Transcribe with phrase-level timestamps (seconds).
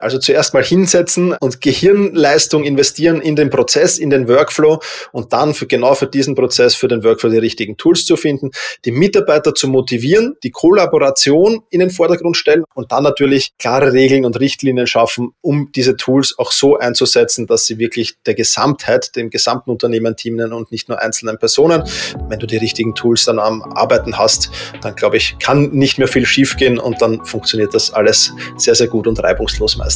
[0.00, 4.78] Also zuerst mal hinsetzen und Gehirnleistung investieren in den Prozess, in den Workflow
[5.10, 8.52] und dann für genau für diesen Prozess, für den Workflow die richtigen Tools zu finden,
[8.84, 14.24] die Mitarbeiter zu motivieren, die Kollaboration in den Vordergrund stellen und dann natürlich klare Regeln
[14.24, 19.30] und Richtlinien schaffen, um diese Tools auch so einzusetzen, dass sie wirklich der Gesamtheit, dem
[19.30, 21.82] gesamten Unternehmen dienen und nicht nur einzelnen Personen.
[22.28, 26.06] Wenn du die richtigen Tools dann am Arbeiten hast, dann glaube ich, kann nicht mehr
[26.06, 29.87] viel schiefgehen und dann funktioniert das alles sehr, sehr gut und reibungslos meistens.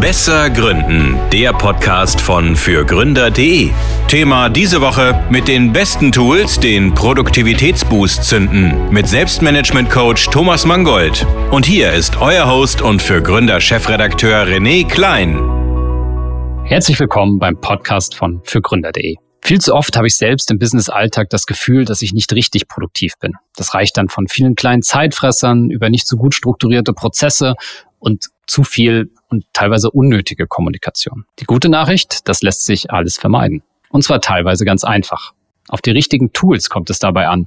[0.00, 3.70] Besser Gründen, der Podcast von fürgründer.de.
[4.08, 11.26] Thema diese Woche mit den besten Tools den Produktivitätsboost zünden mit Selbstmanagement-Coach Thomas Mangold.
[11.50, 15.36] Und hier ist euer Host und für Gründer Chefredakteur René Klein.
[16.64, 19.16] Herzlich willkommen beim Podcast von fürgründer.de.
[19.42, 23.12] Viel zu oft habe ich selbst im Business-Alltag das Gefühl, dass ich nicht richtig produktiv
[23.20, 23.32] bin.
[23.54, 27.54] Das reicht dann von vielen kleinen Zeitfressern über nicht so gut strukturierte Prozesse
[27.98, 31.24] und zu viel und teilweise unnötige Kommunikation.
[31.38, 33.62] Die gute Nachricht, das lässt sich alles vermeiden.
[33.90, 35.32] Und zwar teilweise ganz einfach.
[35.68, 37.46] Auf die richtigen Tools kommt es dabei an.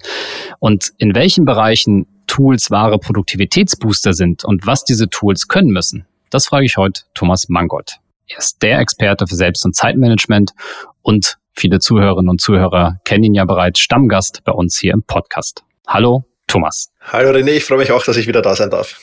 [0.59, 6.47] Und in welchen Bereichen Tools wahre Produktivitätsbooster sind und was diese Tools können müssen, das
[6.47, 7.97] frage ich heute Thomas Mangold.
[8.27, 10.51] Er ist der Experte für Selbst- und Zeitmanagement
[11.01, 15.63] und viele Zuhörerinnen und Zuhörer kennen ihn ja bereits Stammgast bei uns hier im Podcast.
[15.87, 16.91] Hallo, Thomas.
[17.01, 18.99] Hallo René, ich freue mich auch, dass ich wieder da sein darf.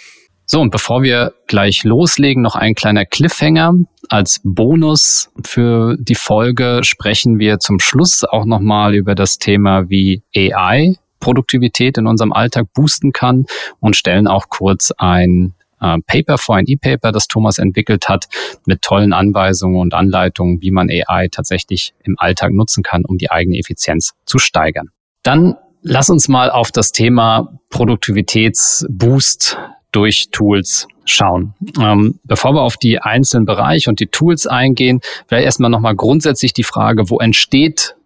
[0.49, 3.75] So, und bevor wir gleich loslegen, noch ein kleiner Cliffhanger.
[4.09, 10.23] Als Bonus für die Folge sprechen wir zum Schluss auch nochmal über das Thema, wie
[10.37, 13.47] AI Produktivität in unserem Alltag boosten kann
[13.81, 18.27] und stellen auch kurz ein äh, Paper vor, ein E-Paper, das Thomas entwickelt hat,
[18.67, 23.33] mit tollen Anweisungen und Anleitungen, wie man AI tatsächlich im Alltag nutzen kann, um die
[23.33, 24.91] eigene Effizienz zu steigern.
[25.25, 29.59] Dann lass uns mal auf das Thema Produktivitätsboost
[29.97, 31.55] durch Tools schauen.
[31.81, 36.53] Ähm, bevor wir auf die einzelnen Bereiche und die Tools eingehen, vielleicht erstmal nochmal grundsätzlich
[36.53, 37.97] die Frage, wo entsteht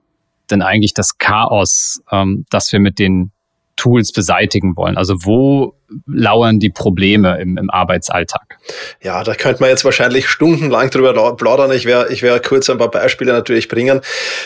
[0.53, 3.33] denn eigentlich das Chaos, ähm, das wir mit den
[3.81, 4.99] Tools beseitigen wollen?
[4.99, 5.75] Also wo
[6.07, 8.59] lauern die Probleme im, im Arbeitsalltag?
[9.03, 11.73] Ja, da könnte man jetzt wahrscheinlich stundenlang drüber plaudern.
[11.73, 14.03] Ich werde ich werde kurz ein paar Beispiele natürlich bringen.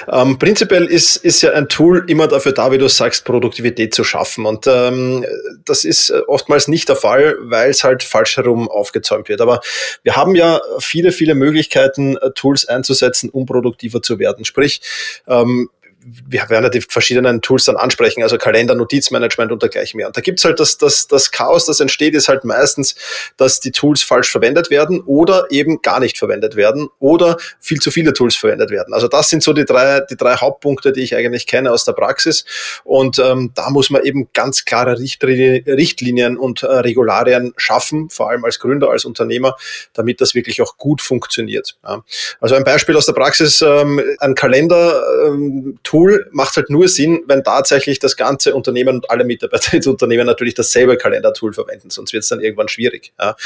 [0.09, 4.05] Ähm, prinzipiell ist, ist ja ein Tool immer dafür da, wie du sagst, Produktivität zu
[4.05, 4.47] schaffen.
[4.47, 5.27] Und ähm,
[5.65, 9.41] das ist oftmals nicht der Fall, weil es halt falsch herum aufgezäumt wird.
[9.41, 9.61] Aber
[10.05, 14.45] wir haben ja viele, viele Möglichkeiten, Tools einzusetzen, um produktiver zu werden.
[14.45, 14.81] Sprich,
[15.27, 15.71] ähm,
[16.05, 20.07] wir die verschiedenen Tools dann ansprechen, also Kalender, Notizmanagement und dergleichen mehr.
[20.07, 22.95] Und da gibt's halt das, das, das Chaos, das entsteht, ist halt meistens,
[23.37, 27.91] dass die Tools falsch verwendet werden oder eben gar nicht verwendet werden oder viel zu
[27.91, 28.93] viele Tools verwendet werden.
[28.93, 31.93] Also das sind so die drei, die drei Hauptpunkte, die ich eigentlich kenne aus der
[31.93, 32.45] Praxis.
[32.85, 38.45] Und ähm, da muss man eben ganz klare Richtlinien und äh, Regularien schaffen, vor allem
[38.45, 39.57] als Gründer, als Unternehmer,
[39.93, 41.77] damit das wirklich auch gut funktioniert.
[41.85, 42.03] Ja.
[42.41, 47.23] Also ein Beispiel aus der Praxis, ähm, ein Kalender, ähm, Tool macht halt nur Sinn,
[47.29, 52.13] wenn tatsächlich das ganze Unternehmen und alle Mitarbeiter des Unternehmens natürlich dasselbe Kalendertool verwenden, sonst
[52.13, 53.13] wird es dann irgendwann schwierig.
[53.21, 53.37] Ja.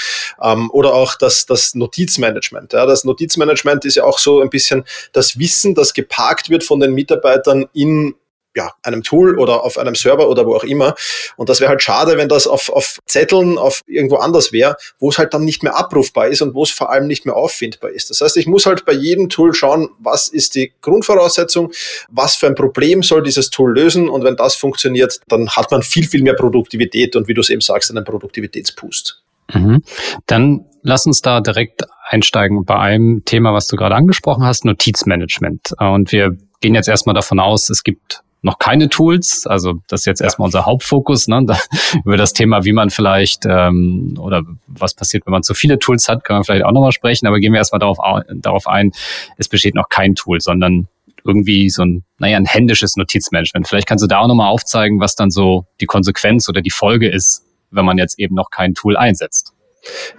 [0.42, 2.72] Ähm, oder auch das, das Notizmanagement.
[2.72, 2.86] Ja.
[2.86, 6.94] Das Notizmanagement ist ja auch so ein bisschen das Wissen, das geparkt wird von den
[6.94, 8.14] Mitarbeitern in
[8.58, 10.96] ja, einem Tool oder auf einem Server oder wo auch immer.
[11.36, 15.10] Und das wäre halt schade, wenn das auf, auf Zetteln, auf irgendwo anders wäre, wo
[15.10, 17.90] es halt dann nicht mehr abrufbar ist und wo es vor allem nicht mehr auffindbar
[17.90, 18.10] ist.
[18.10, 21.70] Das heißt, ich muss halt bei jedem Tool schauen, was ist die Grundvoraussetzung,
[22.10, 25.82] was für ein Problem soll dieses Tool lösen und wenn das funktioniert, dann hat man
[25.82, 29.22] viel, viel mehr Produktivität und wie du es eben sagst, einen Produktivitätspust.
[29.54, 29.82] Mhm.
[30.26, 35.74] Dann lass uns da direkt einsteigen bei einem Thema, was du gerade angesprochen hast, Notizmanagement.
[35.78, 39.46] Und wir gehen jetzt erstmal davon aus, es gibt noch keine Tools.
[39.46, 41.28] Also das ist jetzt erstmal unser Hauptfokus.
[41.28, 41.44] Ne?
[41.46, 41.58] Da,
[42.04, 46.08] über das Thema, wie man vielleicht ähm, oder was passiert, wenn man zu viele Tools
[46.08, 47.26] hat, kann man vielleicht auch nochmal sprechen.
[47.26, 47.98] Aber gehen wir erstmal darauf,
[48.34, 48.92] darauf ein,
[49.36, 50.88] es besteht noch kein Tool, sondern
[51.24, 53.68] irgendwie so ein, naja, ein händisches Notizmanagement.
[53.68, 57.08] Vielleicht kannst du da auch nochmal aufzeigen, was dann so die Konsequenz oder die Folge
[57.08, 59.52] ist, wenn man jetzt eben noch kein Tool einsetzt.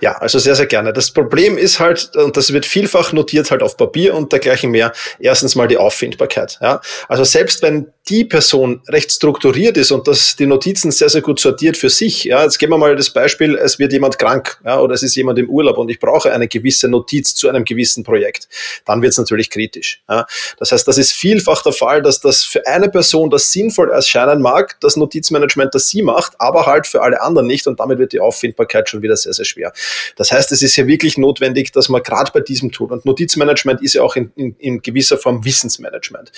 [0.01, 0.93] Ja, also sehr, sehr gerne.
[0.93, 4.93] Das Problem ist halt, und das wird vielfach notiert halt auf Papier und dergleichen mehr,
[5.19, 6.57] erstens mal die Auffindbarkeit.
[6.61, 6.81] Ja?
[7.07, 11.39] Also selbst wenn die Person recht strukturiert ist und das, die Notizen sehr, sehr gut
[11.39, 14.79] sortiert für sich, ja, jetzt geben wir mal das Beispiel, es wird jemand krank ja,
[14.79, 18.03] oder es ist jemand im Urlaub und ich brauche eine gewisse Notiz zu einem gewissen
[18.03, 18.47] Projekt,
[18.85, 20.01] dann wird es natürlich kritisch.
[20.09, 20.25] Ja?
[20.57, 24.41] Das heißt, das ist vielfach der Fall, dass das für eine Person das sinnvoll erscheinen
[24.41, 28.13] mag, das Notizmanagement, das sie macht, aber halt für alle anderen nicht und damit wird
[28.13, 29.73] die Auffindbarkeit schon wieder sehr, sehr schwer.
[30.15, 33.81] Das heißt, es ist ja wirklich notwendig, dass man gerade bei diesem Tool, und Notizmanagement
[33.81, 36.31] ist ja auch in, in, in gewisser Form Wissensmanagement.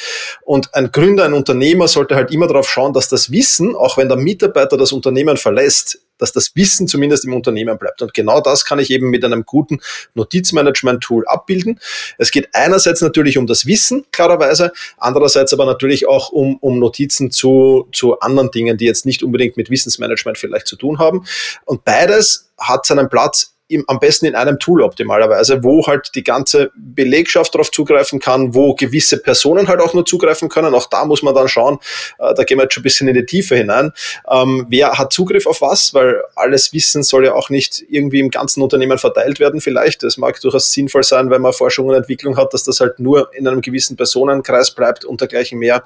[0.43, 4.09] Und ein Gründer, ein Unternehmer sollte halt immer darauf schauen, dass das Wissen, auch wenn
[4.09, 8.01] der Mitarbeiter das Unternehmen verlässt, dass das Wissen zumindest im Unternehmen bleibt.
[8.01, 9.79] Und genau das kann ich eben mit einem guten
[10.13, 11.79] Notizmanagement-Tool abbilden.
[12.18, 17.31] Es geht einerseits natürlich um das Wissen, klarerweise, andererseits aber natürlich auch um, um Notizen
[17.31, 21.25] zu, zu anderen Dingen, die jetzt nicht unbedingt mit Wissensmanagement vielleicht zu tun haben.
[21.65, 26.23] Und beides hat seinen Platz im, am besten in einem Tool optimalerweise, wo halt die
[26.23, 30.73] ganze Belegschaft darauf zugreifen kann, wo gewisse Personen halt auch nur zugreifen können.
[30.75, 31.79] Auch da muss man dann schauen,
[32.19, 33.91] äh, da gehen wir jetzt schon ein bisschen in die Tiefe hinein.
[34.29, 35.94] Ähm, wer hat Zugriff auf was?
[35.94, 40.03] Weil alles Wissen soll ja auch nicht irgendwie im ganzen Unternehmen verteilt werden vielleicht.
[40.03, 43.33] Es mag durchaus sinnvoll sein, wenn man Forschung und Entwicklung hat, dass das halt nur
[43.33, 45.83] in einem gewissen Personenkreis bleibt und dergleichen mehr.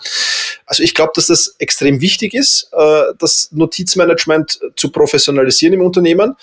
[0.66, 6.36] Also ich glaube, dass das extrem wichtig ist, äh, das Notizmanagement zu professionalisieren im Unternehmen.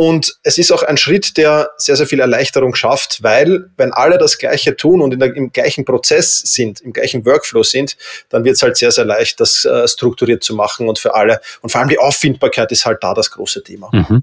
[0.00, 4.16] Und es ist auch ein Schritt, der sehr, sehr viel Erleichterung schafft, weil wenn alle
[4.16, 7.98] das Gleiche tun und der, im gleichen Prozess sind, im gleichen Workflow sind,
[8.30, 11.42] dann wird es halt sehr, sehr leicht, das äh, strukturiert zu machen und für alle.
[11.60, 13.90] Und vor allem die Auffindbarkeit ist halt da das große Thema.
[13.92, 14.22] Mhm.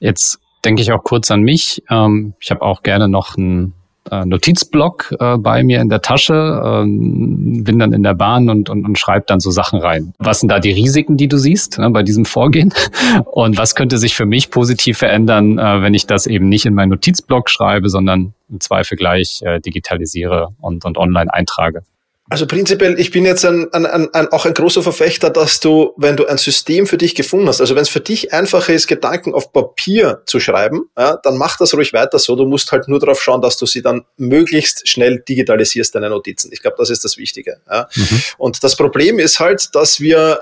[0.00, 1.84] Jetzt denke ich auch kurz an mich.
[1.88, 3.74] Ähm, ich habe auch gerne noch ein
[4.10, 8.84] Notizblock äh, bei mir in der Tasche, ähm, bin dann in der Bahn und, und,
[8.84, 10.12] und schreibe dann so Sachen rein.
[10.18, 12.74] Was sind da die Risiken, die du siehst ne, bei diesem Vorgehen?
[13.26, 16.74] Und was könnte sich für mich positiv verändern, äh, wenn ich das eben nicht in
[16.74, 21.82] meinen Notizblock schreibe, sondern im Zweifel gleich äh, digitalisiere und, und online eintrage?
[22.30, 26.16] Also prinzipiell, ich bin jetzt ein, ein, ein, auch ein großer Verfechter, dass du, wenn
[26.16, 29.34] du ein System für dich gefunden hast, also wenn es für dich einfacher ist, Gedanken
[29.34, 32.36] auf Papier zu schreiben, ja, dann mach das ruhig weiter so.
[32.36, 36.50] Du musst halt nur darauf schauen, dass du sie dann möglichst schnell digitalisierst, deine Notizen.
[36.52, 37.60] Ich glaube, das ist das Wichtige.
[37.68, 37.88] Ja.
[37.94, 38.22] Mhm.
[38.38, 40.40] Und das Problem ist halt, dass wir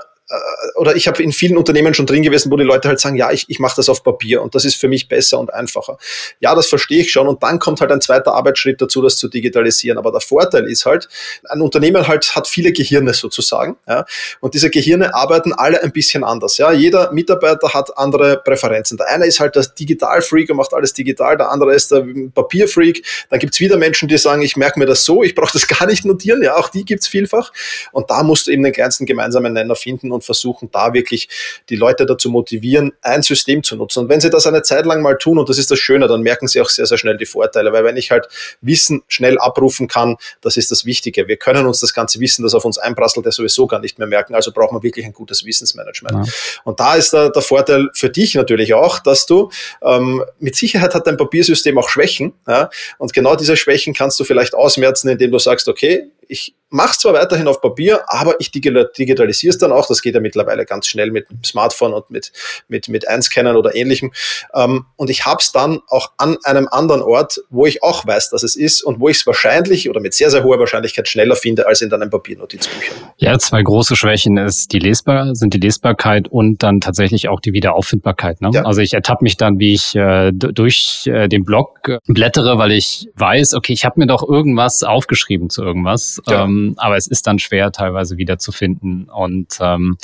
[0.75, 3.31] oder ich habe in vielen Unternehmen schon drin gewesen, wo die Leute halt sagen, ja,
[3.31, 5.97] ich, ich mache das auf Papier und das ist für mich besser und einfacher.
[6.39, 9.27] Ja, das verstehe ich schon und dann kommt halt ein zweiter Arbeitsschritt dazu, das zu
[9.27, 9.97] digitalisieren.
[9.97, 11.09] Aber der Vorteil ist halt,
[11.49, 14.05] ein Unternehmen halt hat viele Gehirne sozusagen ja,
[14.39, 16.57] und diese Gehirne arbeiten alle ein bisschen anders.
[16.57, 16.71] Ja.
[16.71, 18.97] Jeder Mitarbeiter hat andere Präferenzen.
[18.97, 23.03] Der eine ist halt das Digital-Freak und macht alles digital, der andere ist der Papier-Freak.
[23.29, 25.87] Dann gibt's wieder Menschen, die sagen, ich merke mir das so, ich brauche das gar
[25.87, 26.41] nicht notieren.
[26.41, 27.51] Ja, auch die gibt's vielfach.
[27.91, 31.27] Und da musst du eben den kleinsten gemeinsamen Nenner finden und und versuchen da wirklich
[31.69, 34.03] die Leute dazu motivieren, ein System zu nutzen.
[34.03, 36.21] Und wenn sie das eine Zeit lang mal tun, und das ist das Schöne, dann
[36.21, 38.27] merken sie auch sehr, sehr schnell die Vorteile, weil wenn ich halt
[38.61, 41.27] Wissen schnell abrufen kann, das ist das Wichtige.
[41.27, 44.07] Wir können uns das ganze Wissen, das auf uns einprasselt, ja sowieso gar nicht mehr
[44.07, 44.35] merken.
[44.35, 46.27] Also brauchen wir wirklich ein gutes Wissensmanagement.
[46.27, 46.33] Ja.
[46.63, 49.49] Und da ist der, der, Vorteil für dich natürlich auch, dass du
[49.81, 52.33] ähm, mit Sicherheit hat dein Papiersystem auch Schwächen.
[52.47, 52.69] Ja?
[52.99, 56.99] Und genau diese Schwächen kannst du vielleicht ausmerzen, indem du sagst, okay, ich mache es
[56.99, 59.87] zwar weiterhin auf Papier, aber ich digitalisiere es dann auch.
[59.87, 62.31] Das geht ja mittlerweile ganz schnell mit dem Smartphone und mit,
[62.69, 64.13] mit, mit Einscannen oder ähnlichem.
[64.55, 68.29] Ähm, und ich habe es dann auch an einem anderen Ort, wo ich auch weiß,
[68.29, 71.35] dass es ist und wo ich es wahrscheinlich oder mit sehr, sehr hoher Wahrscheinlichkeit schneller
[71.35, 72.95] finde als in deinem Papiernotizbüchern.
[73.17, 77.51] Ja, zwei große Schwächen ist die Lesbar, sind die Lesbarkeit und dann tatsächlich auch die
[77.51, 78.39] Wiederauffindbarkeit.
[78.39, 78.51] Ne?
[78.53, 78.63] Ja.
[78.63, 82.71] Also ich ertappe mich dann, wie ich äh, durch äh, den Blog äh, blättere, weil
[82.71, 86.43] ich weiß, okay, ich habe mir doch irgendwas aufgeschrieben zu irgendwas ja.
[86.43, 89.07] Ähm, aber es ist dann schwer, teilweise wieder zu finden.
[89.09, 89.97] Und ähm,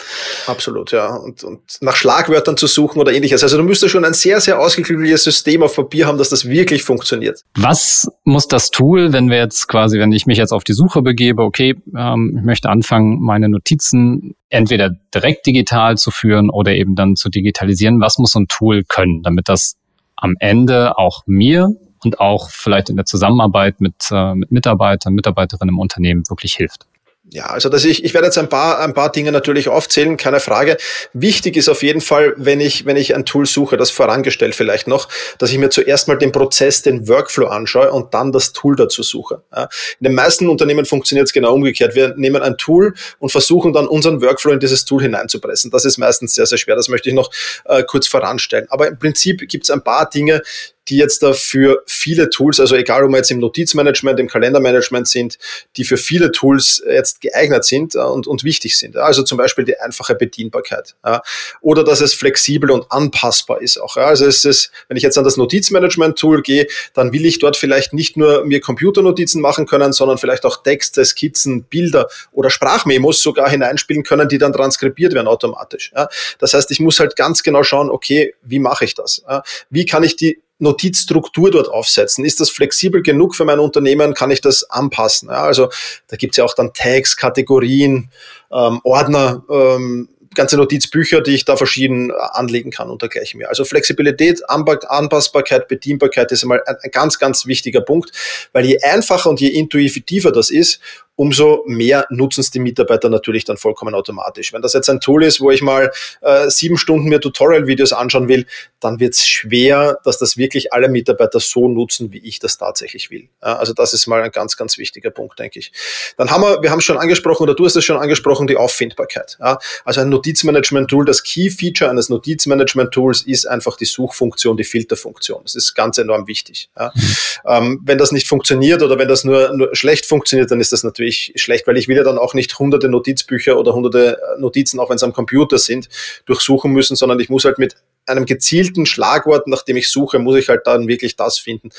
[0.45, 1.15] absolut, ja.
[1.15, 3.43] Und, und nach Schlagwörtern zu suchen oder ähnliches.
[3.43, 6.83] Also du müsstest schon ein sehr, sehr ausgeklügeltes System auf Papier haben, dass das wirklich
[6.83, 7.41] funktioniert.
[7.55, 11.01] Was muss das Tool, wenn wir jetzt quasi, wenn ich mich jetzt auf die Suche
[11.01, 16.95] begebe, okay, ähm, ich möchte anfangen, meine Notizen entweder direkt digital zu führen oder eben
[16.95, 17.99] dann zu digitalisieren.
[17.99, 19.75] Was muss so ein Tool können, damit das
[20.15, 21.69] am Ende auch mir
[22.07, 26.85] und auch vielleicht in der Zusammenarbeit mit, äh, mit Mitarbeitern, Mitarbeiterinnen im Unternehmen wirklich hilft.
[27.30, 30.40] Ja, also dass ich, ich werde jetzt ein paar, ein paar Dinge natürlich aufzählen, keine
[30.40, 30.78] Frage.
[31.11, 34.87] Wichtig ist auf jeden Fall, wenn ich, wenn ich ein Tool suche, das vorangestellt vielleicht
[34.87, 38.78] noch, dass ich mir zuerst mal den Prozess, den Workflow anschaue und dann das Tool
[38.78, 39.42] dazu suche.
[39.54, 39.64] Ja,
[39.99, 41.95] in den meisten Unternehmen funktioniert es genau umgekehrt.
[41.95, 45.69] Wir nehmen ein Tool und versuchen dann unseren Workflow in dieses Tool hineinzupressen.
[45.69, 46.78] Das ist meistens sehr, sehr schwer.
[46.78, 47.30] Das möchte ich noch
[47.66, 48.68] äh, kurz voranstellen.
[48.69, 50.44] Aber im Prinzip gibt es ein paar Dinge,
[50.89, 55.07] die jetzt da für viele Tools, also egal ob wir jetzt im Notizmanagement, im Kalendermanagement
[55.07, 55.37] sind,
[55.75, 58.97] die für viele Tools jetzt geeignet sind äh, und, und wichtig sind.
[58.97, 60.95] Also zum Beispiel die einfache Bedienbarkeit.
[61.06, 61.21] Ja.
[61.61, 63.97] Oder dass es flexibel und anpassbar ist auch.
[63.97, 64.06] Ja.
[64.06, 67.94] Also es ist, wenn ich jetzt an das Notizmanagement-Tool gehe, dann will ich dort vielleicht
[67.94, 73.49] nicht nur mir Computernotizen machen können, sondern vielleicht auch Texte, Skizzen, Bilder oder Sprachmemos sogar
[73.49, 75.91] hineinspielen können, die dann transkribiert werden automatisch.
[75.95, 76.07] Ja.
[76.39, 79.23] Das heißt, ich muss halt ganz genau schauen, okay, wie mache ich das?
[79.69, 82.26] Wie kann ich die Notizstruktur dort aufsetzen?
[82.26, 84.14] Ist das flexibel genug für mein Unternehmen?
[84.14, 85.30] Kann ich das anpassen?
[85.30, 85.69] Ja, also
[86.07, 88.09] da gibt's ja auch dann Tags, Kategorien,
[88.52, 93.49] ähm, Ordner, ähm, ganze Notizbücher, die ich da verschieden anlegen kann und dergleichen mehr.
[93.49, 98.11] Also Flexibilität, Anpassbarkeit, Bedienbarkeit ist einmal ein, ein ganz, ganz wichtiger Punkt,
[98.54, 100.80] weil je einfacher und je intuitiver das ist,
[101.18, 104.54] umso mehr nutzen es die Mitarbeiter natürlich dann vollkommen automatisch.
[104.54, 108.28] Wenn das jetzt ein Tool ist, wo ich mal äh, sieben Stunden mir Tutorial-Videos anschauen
[108.28, 108.45] will,
[108.80, 113.09] dann wird es schwer, dass das wirklich alle Mitarbeiter so nutzen, wie ich das tatsächlich
[113.09, 113.30] will.
[113.42, 115.71] Ja, also das ist mal ein ganz, ganz wichtiger Punkt, denke ich.
[116.18, 119.38] Dann haben wir, wir haben schon angesprochen, oder du hast es schon angesprochen, die Auffindbarkeit.
[119.40, 125.42] Ja, also ein Notizmanagement-Tool, das Key-Feature eines Notizmanagement-Tools ist einfach die Suchfunktion, die Filterfunktion.
[125.44, 126.69] Das ist ganz enorm wichtig.
[126.78, 126.92] Ja.
[126.94, 127.02] Mhm.
[127.47, 130.83] Ähm, wenn das nicht funktioniert oder wenn das nur, nur schlecht funktioniert, dann ist das
[130.83, 134.80] natürlich natürlich schlecht, weil ich will ja dann auch nicht hunderte Notizbücher oder hunderte Notizen,
[134.80, 135.90] auch wenn es am Computer sind,
[136.26, 137.76] durchsuchen müssen, sondern ich muss halt mit
[138.07, 141.69] einem gezielten Schlagwort, nach dem ich suche, muss ich halt dann wirklich das finden,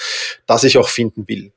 [0.47, 1.53] das ich auch finden will.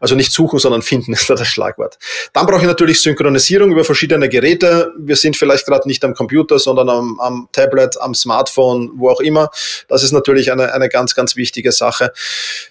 [0.00, 1.98] Also nicht suchen, sondern finden ist da das Schlagwort.
[2.32, 4.92] Dann brauche ich natürlich Synchronisierung über verschiedene Geräte.
[4.98, 9.20] Wir sind vielleicht gerade nicht am Computer, sondern am, am, Tablet, am Smartphone, wo auch
[9.20, 9.50] immer.
[9.88, 12.12] Das ist natürlich eine, eine ganz, ganz wichtige Sache.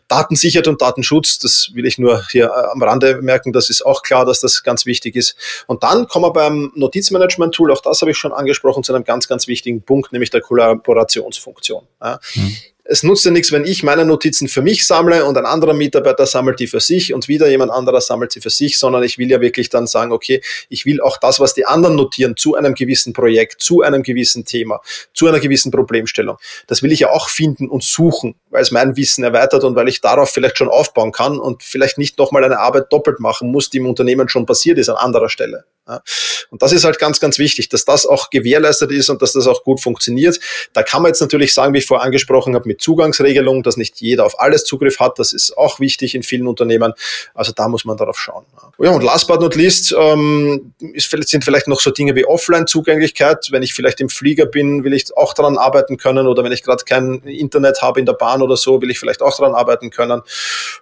[0.07, 4.03] Datensicherheit und Datenschutz, das will ich nur hier äh, am Rande merken, das ist auch
[4.03, 5.35] klar, dass das ganz wichtig ist.
[5.67, 9.27] Und dann kommen wir beim Notizmanagement-Tool, auch das habe ich schon angesprochen, zu einem ganz,
[9.27, 11.32] ganz wichtigen Punkt, nämlich der Kollaboration.
[11.39, 11.87] Funktion.
[12.01, 12.19] Ja.
[12.35, 15.73] Mhm es nutzt ja nichts, wenn ich meine Notizen für mich sammle und ein anderer
[15.73, 19.17] Mitarbeiter sammelt die für sich und wieder jemand anderer sammelt sie für sich, sondern ich
[19.17, 22.55] will ja wirklich dann sagen, okay, ich will auch das, was die anderen notieren zu
[22.55, 24.81] einem gewissen Projekt, zu einem gewissen Thema,
[25.13, 26.37] zu einer gewissen Problemstellung,
[26.67, 29.87] das will ich ja auch finden und suchen, weil es mein Wissen erweitert und weil
[29.87, 33.69] ich darauf vielleicht schon aufbauen kann und vielleicht nicht nochmal eine Arbeit doppelt machen muss,
[33.69, 35.63] die im Unternehmen schon passiert ist an anderer Stelle.
[35.85, 39.47] Und das ist halt ganz, ganz wichtig, dass das auch gewährleistet ist und dass das
[39.47, 40.39] auch gut funktioniert.
[40.71, 43.99] Da kann man jetzt natürlich sagen, wie ich vorher angesprochen habe, mit Zugangsregelung, dass nicht
[43.99, 45.19] jeder auf alles Zugriff hat.
[45.19, 46.93] Das ist auch wichtig in vielen Unternehmen.
[47.33, 48.45] Also da muss man darauf schauen.
[48.79, 53.47] Ja, und last but not least ähm, sind vielleicht noch so Dinge wie Offline-Zugänglichkeit.
[53.51, 56.27] Wenn ich vielleicht im Flieger bin, will ich auch daran arbeiten können.
[56.27, 59.21] Oder wenn ich gerade kein Internet habe in der Bahn oder so, will ich vielleicht
[59.21, 60.21] auch daran arbeiten können.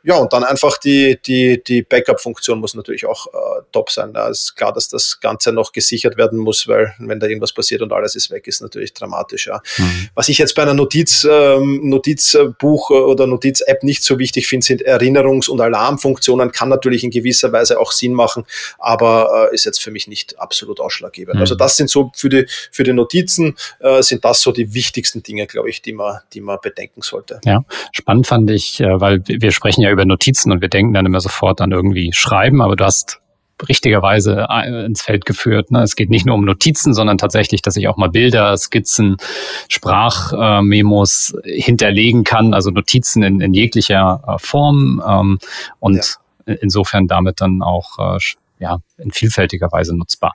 [0.04, 4.14] Ja, und dann einfach die, die, die Backup-Funktion muss natürlich auch äh, top sein.
[4.14, 7.82] Da ist klar, dass das Ganze noch gesichert werden muss, weil wenn da irgendwas passiert
[7.82, 9.48] und alles ist weg, ist natürlich dramatisch.
[9.48, 9.62] Ja.
[9.78, 10.10] Mhm.
[10.16, 14.86] Was ich jetzt bei einer Notiz, ähm, Notizbuch oder Notiz-App nicht so wichtig finde, sind
[14.86, 16.52] Erinnerungs- und Alarmfunktionen.
[16.52, 18.46] Kann natürlich in gewisser Weise auch Sinn machen,
[18.78, 21.36] aber äh, ist jetzt für mich nicht absolut ausschlaggebend.
[21.36, 21.42] Mhm.
[21.42, 25.24] Also das sind so für die, für die Notizen äh, sind das so die wichtigsten
[25.24, 27.40] Dinge, glaube ich, die man, die man bedenken sollte.
[27.46, 31.06] Ja, spannend fand ich, äh, weil wir sprechen ja über Notizen und wir denken dann
[31.06, 33.20] immer sofort an irgendwie Schreiben, aber du hast
[33.68, 35.72] richtigerweise äh, ins Feld geführt.
[35.72, 35.82] Ne?
[35.82, 39.18] Es geht nicht nur um Notizen, sondern tatsächlich, dass ich auch mal Bilder, Skizzen,
[39.70, 45.40] Sprachmemos hinterlegen kann, also Notizen in, in jeglicher äh, Form ähm,
[45.80, 46.56] und ja.
[46.62, 48.20] insofern damit dann auch äh,
[48.60, 50.34] ja, in vielfältiger Weise nutzbar.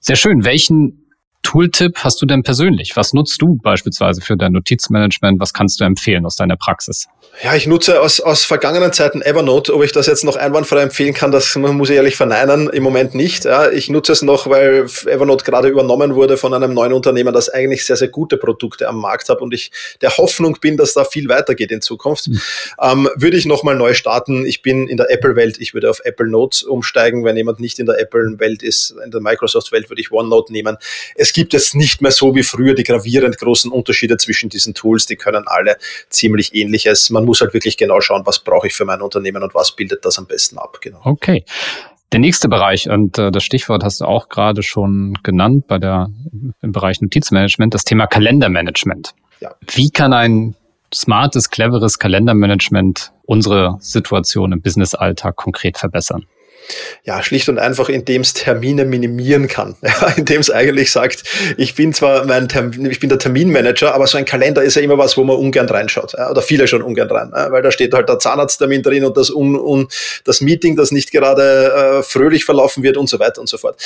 [0.00, 0.44] Sehr schön.
[0.44, 1.05] Welchen
[1.46, 2.96] Tooltip hast du denn persönlich?
[2.96, 5.38] Was nutzt du beispielsweise für dein Notizmanagement?
[5.38, 7.06] Was kannst du empfehlen aus deiner Praxis?
[7.44, 9.72] Ja, ich nutze aus, aus vergangenen Zeiten Evernote.
[9.72, 12.68] Ob ich das jetzt noch einwandfrei empfehlen kann, das muss ich ehrlich verneinen.
[12.70, 13.44] Im Moment nicht.
[13.44, 17.48] Ja, ich nutze es noch, weil Evernote gerade übernommen wurde von einem neuen Unternehmen, das
[17.48, 21.04] eigentlich sehr, sehr gute Produkte am Markt hat und ich der Hoffnung bin, dass da
[21.04, 22.26] viel weitergeht in Zukunft.
[22.26, 22.40] Mhm.
[22.82, 24.46] Ähm, würde ich nochmal neu starten.
[24.46, 25.58] Ich bin in der Apple-Welt.
[25.60, 27.24] Ich würde auf Apple Notes umsteigen.
[27.24, 30.76] Wenn jemand nicht in der Apple-Welt ist, in der Microsoft-Welt würde ich OneNote nehmen.
[31.14, 35.04] Es gibt es nicht mehr so wie früher die gravierend großen Unterschiede zwischen diesen Tools.
[35.04, 35.76] Die können alle
[36.08, 37.10] ziemlich ähnliches.
[37.10, 40.02] Man muss halt wirklich genau schauen, was brauche ich für mein Unternehmen und was bildet
[40.06, 40.78] das am besten ab.
[40.80, 40.98] Genau.
[41.04, 41.44] Okay.
[42.10, 46.08] Der nächste Bereich, und äh, das Stichwort hast du auch gerade schon genannt bei der,
[46.62, 49.14] im Bereich Notizmanagement, das Thema Kalendermanagement.
[49.40, 49.54] Ja.
[49.74, 50.54] Wie kann ein
[50.94, 56.24] smartes, cleveres Kalendermanagement unsere Situation im Businessalltag konkret verbessern?
[57.04, 59.76] Ja, schlicht und einfach, indem es Termine minimieren kann.
[59.86, 61.22] Ja, indem es eigentlich sagt,
[61.56, 64.82] ich bin zwar mein Termin, ich bin der Terminmanager, aber so ein Kalender ist ja
[64.82, 66.14] immer was, wo man ungern reinschaut.
[66.14, 69.16] Ja, oder viele schon ungern rein, ja, weil da steht halt der Zahnarzttermin drin und
[69.16, 69.88] das, un, un,
[70.24, 73.80] das Meeting, das nicht gerade äh, fröhlich verlaufen wird und so weiter und so fort.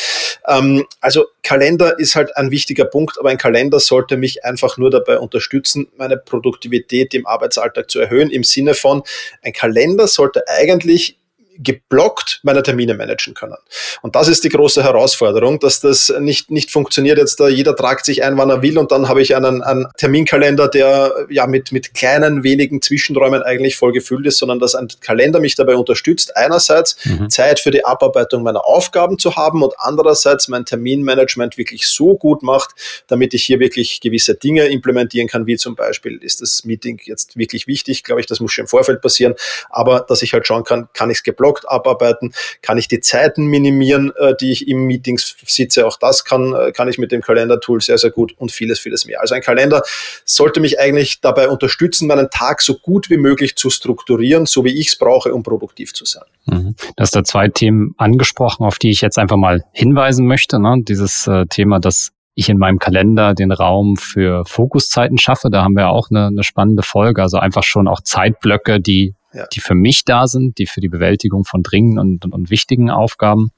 [0.48, 4.90] Ähm, also Kalender ist halt ein wichtiger Punkt, aber ein Kalender sollte mich einfach nur
[4.90, 9.02] dabei unterstützen, meine Produktivität im Arbeitsalltag zu erhöhen, im Sinne von,
[9.42, 11.19] ein Kalender sollte eigentlich
[11.58, 13.56] geblockt meine Termine managen können.
[14.02, 18.06] Und das ist die große Herausforderung, dass das nicht, nicht funktioniert jetzt da, jeder tragt
[18.06, 21.72] sich ein, wann er will und dann habe ich einen, einen Terminkalender, der ja mit,
[21.72, 26.36] mit kleinen, wenigen Zwischenräumen eigentlich voll gefüllt ist, sondern dass ein Kalender mich dabei unterstützt,
[26.36, 27.28] einerseits mhm.
[27.28, 32.42] Zeit für die Abarbeitung meiner Aufgaben zu haben und andererseits mein Terminmanagement wirklich so gut
[32.42, 32.70] macht,
[33.06, 37.36] damit ich hier wirklich gewisse Dinge implementieren kann, wie zum Beispiel ist das Meeting jetzt
[37.36, 39.34] wirklich wichtig, glaube ich, das muss schon im Vorfeld passieren,
[39.68, 42.32] aber dass ich halt schauen kann, kann ich es geblockt geblockt abarbeiten?
[42.62, 45.86] Kann ich die Zeiten minimieren, äh, die ich im Meetings sitze?
[45.86, 49.06] Auch das kann, äh, kann ich mit dem Kalender-Tool sehr, sehr gut und vieles, vieles
[49.06, 49.20] mehr.
[49.20, 49.82] Also ein Kalender
[50.24, 54.78] sollte mich eigentlich dabei unterstützen, meinen Tag so gut wie möglich zu strukturieren, so wie
[54.78, 56.24] ich es brauche, um produktiv zu sein.
[56.46, 56.74] Mhm.
[56.96, 60.60] Du hast da zwei Themen angesprochen, auf die ich jetzt einfach mal hinweisen möchte.
[60.60, 60.76] Ne?
[60.82, 65.50] Dieses äh, Thema, dass ich in meinem Kalender den Raum für Fokuszeiten schaffe.
[65.50, 67.22] Da haben wir auch eine, eine spannende Folge.
[67.22, 69.46] Also einfach schon auch Zeitblöcke, die, ja.
[69.52, 73.50] die für mich da sind, die für die Bewältigung von dringenden und, und, wichtigen Aufgaben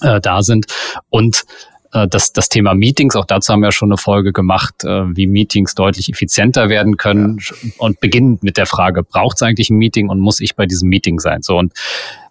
[0.00, 0.66] äh, da sind.
[1.10, 1.44] Und
[1.92, 5.26] äh, das, das Thema Meetings, auch dazu haben wir schon eine Folge gemacht, äh, wie
[5.26, 7.70] Meetings deutlich effizienter werden können ja.
[7.78, 10.88] und beginnend mit der Frage, braucht es eigentlich ein Meeting und muss ich bei diesem
[10.88, 11.42] Meeting sein?
[11.42, 11.72] So und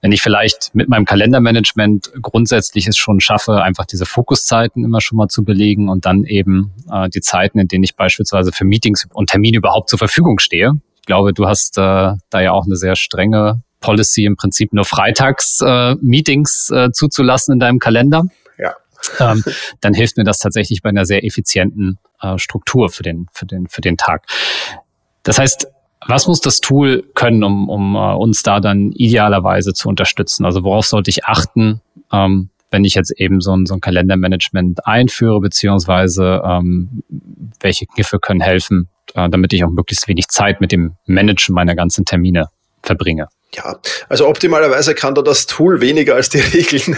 [0.01, 5.17] wenn ich vielleicht mit meinem Kalendermanagement grundsätzlich es schon schaffe, einfach diese Fokuszeiten immer schon
[5.17, 9.07] mal zu belegen und dann eben äh, die Zeiten, in denen ich beispielsweise für Meetings
[9.13, 10.73] und Termine überhaupt zur Verfügung stehe.
[11.01, 11.81] Ich glaube, du hast äh,
[12.29, 17.53] da ja auch eine sehr strenge Policy im Prinzip nur freitags äh, Meetings äh, zuzulassen
[17.53, 18.23] in deinem Kalender
[19.19, 19.43] ähm,
[19.81, 23.67] dann hilft mir das tatsächlich bei einer sehr effizienten äh, Struktur für den, für, den,
[23.67, 24.25] für den Tag.
[25.23, 25.67] Das heißt,
[26.07, 30.45] was muss das Tool können, um, um uh, uns da dann idealerweise zu unterstützen?
[30.45, 31.81] Also worauf sollte ich achten,
[32.11, 37.03] ähm, wenn ich jetzt eben so ein, so ein Kalendermanagement einführe, beziehungsweise ähm,
[37.59, 41.75] welche Kniffe können helfen, äh, damit ich auch möglichst wenig Zeit mit dem Managen meiner
[41.75, 42.47] ganzen Termine
[42.83, 43.27] verbringe?
[43.53, 43.77] Ja,
[44.07, 46.97] also optimalerweise kann da das Tool weniger als die Regeln.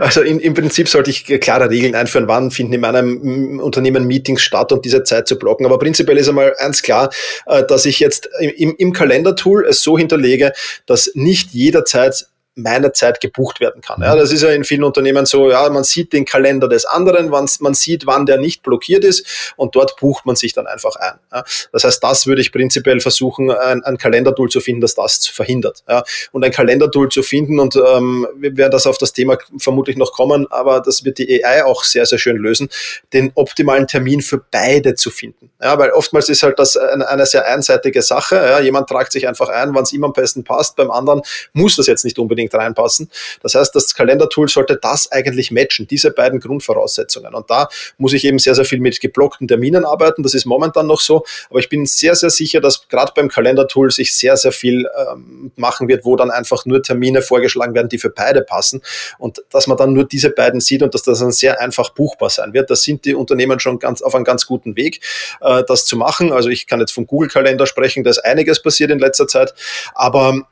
[0.00, 4.42] also in, im Prinzip sollte ich klare Regeln einführen, wann finden in meinem Unternehmen Meetings
[4.42, 5.64] statt und diese Zeit zu blocken.
[5.66, 7.10] Aber prinzipiell ist einmal eins klar,
[7.46, 10.52] äh, dass ich jetzt im, im Kalendertool es so hinterlege,
[10.86, 14.00] dass nicht jederzeit meiner Zeit gebucht werden kann.
[14.00, 17.28] Ja, das ist ja in vielen Unternehmen so, ja, man sieht den Kalender des anderen,
[17.28, 21.18] man sieht, wann der nicht blockiert ist und dort bucht man sich dann einfach ein.
[21.32, 25.26] Ja, das heißt, das würde ich prinzipiell versuchen, ein, ein Kalendertool zu finden, das das
[25.26, 25.82] verhindert.
[25.88, 29.96] Ja, und ein Kalendertool zu finden und ähm, wir werden das auf das Thema vermutlich
[29.96, 32.68] noch kommen, aber das wird die AI auch sehr, sehr schön lösen,
[33.12, 35.50] den optimalen Termin für beide zu finden.
[35.60, 38.36] Ja, weil oftmals ist halt das eine, eine sehr einseitige Sache.
[38.36, 41.76] Ja, jemand tragt sich einfach ein, wann es ihm am besten passt, beim anderen muss
[41.76, 43.10] das jetzt nicht unbedingt unbedingt reinpassen.
[43.42, 47.34] Das heißt, das Kalendertool sollte das eigentlich matchen, diese beiden Grundvoraussetzungen.
[47.34, 50.22] Und da muss ich eben sehr, sehr viel mit geblockten Terminen arbeiten.
[50.22, 51.24] Das ist momentan noch so.
[51.50, 55.52] Aber ich bin sehr, sehr sicher, dass gerade beim Kalendertool sich sehr, sehr viel ähm,
[55.56, 58.82] machen wird, wo dann einfach nur Termine vorgeschlagen werden, die für beide passen.
[59.18, 62.30] Und dass man dann nur diese beiden sieht und dass das dann sehr einfach buchbar
[62.30, 62.70] sein wird.
[62.70, 65.00] Da sind die Unternehmen schon ganz auf einem ganz guten Weg,
[65.40, 66.32] äh, das zu machen.
[66.32, 69.54] Also ich kann jetzt vom Google-Kalender sprechen, da ist einiges passiert in letzter Zeit.
[69.94, 70.42] Aber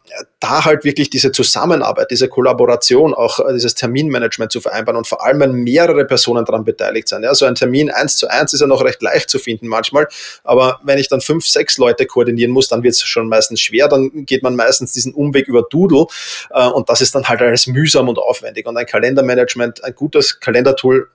[0.41, 5.25] da halt wirklich diese Zusammenarbeit diese Kollaboration, auch äh, dieses Terminmanagement zu vereinbaren und vor
[5.25, 7.23] allem, wenn mehrere Personen daran beteiligt sind.
[7.23, 10.09] Ja, so ein Termin eins zu eins ist ja noch recht leicht zu finden manchmal,
[10.45, 13.89] aber wenn ich dann fünf, sechs Leute koordinieren muss, dann wird es schon meistens schwer,
[13.89, 16.07] dann geht man meistens diesen Umweg über Doodle
[16.51, 20.41] äh, und das ist dann halt alles mühsam und aufwendig und ein Kalendermanagement, ein gutes
[20.41, 21.09] Kalendertool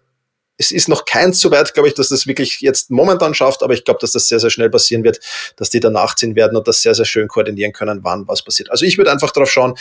[0.57, 3.73] es ist noch keins so weit, glaube ich, dass das wirklich jetzt momentan schafft, aber
[3.73, 5.19] ich glaube, dass das sehr, sehr schnell passieren wird,
[5.55, 8.71] dass die danach ziehen werden und das sehr, sehr schön koordinieren können, wann was passiert.
[8.71, 9.75] Also ich würde einfach darauf schauen,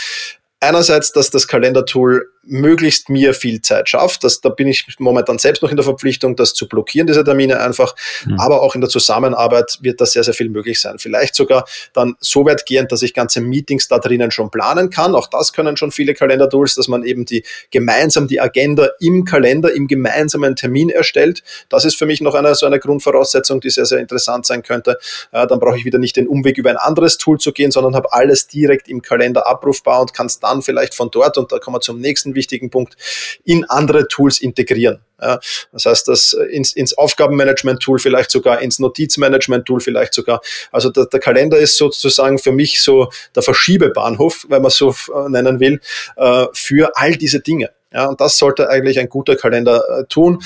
[0.61, 4.25] einerseits, dass das Kalendertool möglichst mir viel Zeit schafft.
[4.25, 7.61] Das, da bin ich momentan selbst noch in der Verpflichtung, das zu blockieren, diese Termine
[7.61, 7.95] einfach.
[8.25, 8.39] Mhm.
[8.41, 10.99] Aber auch in der Zusammenarbeit wird da sehr, sehr viel möglich sein.
[10.99, 15.15] Vielleicht sogar dann so weit gehend, dass ich ganze Meetings da drinnen schon planen kann.
[15.15, 19.73] Auch das können schon viele Kalendertools, dass man eben die gemeinsam die Agenda im Kalender,
[19.73, 21.43] im gemeinsamen Termin erstellt.
[21.69, 24.99] Das ist für mich noch eine, so eine Grundvoraussetzung, die sehr, sehr interessant sein könnte.
[25.33, 27.95] Ja, dann brauche ich wieder nicht den Umweg über ein anderes Tool zu gehen, sondern
[27.95, 31.59] habe alles direkt im Kalender abrufbar und kann es dann vielleicht von dort, und da
[31.59, 32.97] kommen wir zum nächsten wichtigen Punkt,
[33.45, 35.01] in andere Tools integrieren.
[35.21, 35.41] Ja,
[35.73, 40.41] das heißt, das ins, ins Aufgabenmanagement-Tool, vielleicht sogar ins Notizmanagement-Tool, vielleicht sogar.
[40.71, 45.29] Also der, der, Kalender ist sozusagen für mich so der Verschiebebahnhof, wenn man so äh,
[45.29, 45.81] nennen will,
[46.17, 47.71] äh, für all diese Dinge.
[47.93, 50.43] Ja, und das sollte eigentlich ein guter Kalender äh, tun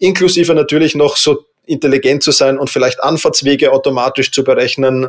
[0.00, 5.08] inklusive natürlich noch so intelligent zu sein und vielleicht Anfahrtswege automatisch zu berechnen äh,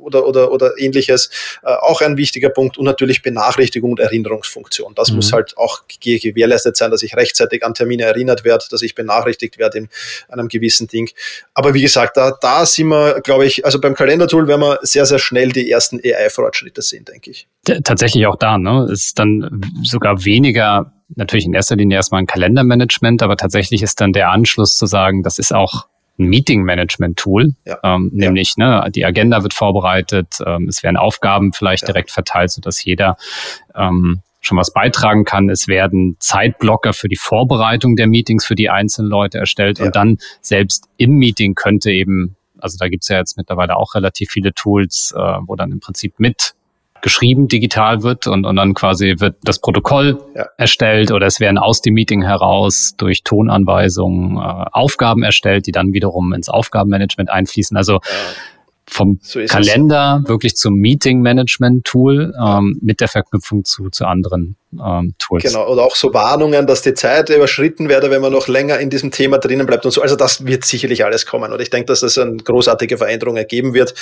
[0.00, 1.30] oder, oder, oder ähnliches.
[1.62, 4.94] Äh, auch ein wichtiger Punkt und natürlich Benachrichtigung und Erinnerungsfunktion.
[4.94, 5.16] Das mhm.
[5.16, 9.58] muss halt auch gewährleistet sein, dass ich rechtzeitig an Termine erinnert werde, dass ich benachrichtigt
[9.58, 9.88] werde in
[10.28, 11.10] einem gewissen Ding.
[11.54, 15.06] Aber wie gesagt, da, da sind wir, glaube ich, also beim Kalendertool werden wir sehr,
[15.06, 17.48] sehr schnell die ersten AI-Fortschritte sehen, denke ich.
[17.82, 18.86] Tatsächlich auch da, ne?
[18.90, 24.12] Ist dann sogar weniger natürlich in erster Linie erstmal ein Kalendermanagement, aber tatsächlich ist dann
[24.12, 25.86] der Anschluss zu sagen, das ist auch
[26.18, 27.78] ein Meeting-Management-Tool, ja.
[27.82, 28.82] ähm, nämlich ja.
[28.84, 31.86] ne, die Agenda wird vorbereitet, ähm, es werden Aufgaben vielleicht ja.
[31.86, 33.16] direkt verteilt, sodass jeder
[33.74, 35.50] ähm, schon was beitragen kann.
[35.50, 40.18] Es werden Zeitblocker für die Vorbereitung der Meetings für die einzelnen Leute erstellt und dann
[40.40, 45.12] selbst im Meeting könnte eben, also da gibt's ja jetzt mittlerweile auch relativ viele Tools,
[45.16, 46.55] äh, wo dann im Prinzip mit
[47.06, 50.46] geschrieben, digital wird und, und dann quasi wird das Protokoll ja.
[50.58, 55.92] erstellt oder es werden aus dem Meeting heraus durch Tonanweisungen äh, Aufgaben erstellt, die dann
[55.92, 57.76] wiederum ins Aufgabenmanagement einfließen.
[57.76, 58.55] Also ja
[58.88, 60.28] vom so Kalender es.
[60.28, 65.42] wirklich zum Meeting-Management-Tool ähm, mit der Verknüpfung zu, zu anderen ähm, Tools.
[65.42, 68.90] Genau, oder auch so Warnungen, dass die Zeit überschritten werde, wenn man noch länger in
[68.90, 70.02] diesem Thema drinnen bleibt und so.
[70.02, 73.74] Also das wird sicherlich alles kommen und ich denke, dass das eine großartige Veränderung ergeben
[73.74, 73.94] wird.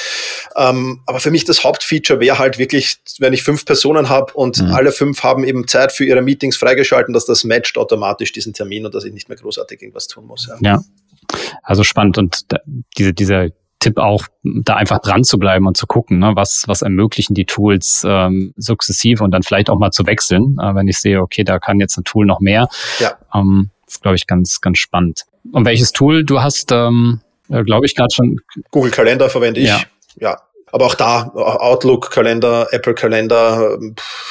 [0.57, 4.61] Ähm, aber für mich das Hauptfeature wäre halt wirklich, wenn ich fünf Personen habe und
[4.61, 4.73] mhm.
[4.73, 8.85] alle fünf haben eben Zeit für ihre Meetings freigeschalten, dass das matcht automatisch diesen Termin
[8.85, 10.49] und dass ich nicht mehr großartig irgendwas tun muss.
[10.49, 10.83] Ja, ja.
[11.63, 12.59] also spannend und da,
[12.99, 13.49] diese, dieser
[13.85, 17.45] Tipp auch, da einfach dran zu bleiben und zu gucken, ne, was, was ermöglichen die
[17.45, 21.45] Tools ähm, sukzessive und dann vielleicht auch mal zu wechseln, äh, wenn ich sehe, okay,
[21.45, 22.69] da kann jetzt ein Tool noch mehr.
[22.99, 23.19] Ja.
[23.35, 25.25] Ähm, das glaube ich ganz, ganz spannend.
[25.53, 27.21] Und welches Tool du hast, ähm,
[27.51, 28.37] äh, glaube ich, gerade schon.
[28.71, 29.69] Google Kalender verwende ich.
[29.69, 29.81] Ja.
[30.17, 30.37] ja.
[30.75, 33.79] Aber auch da, Outlook, Kalender, Apple Kalender,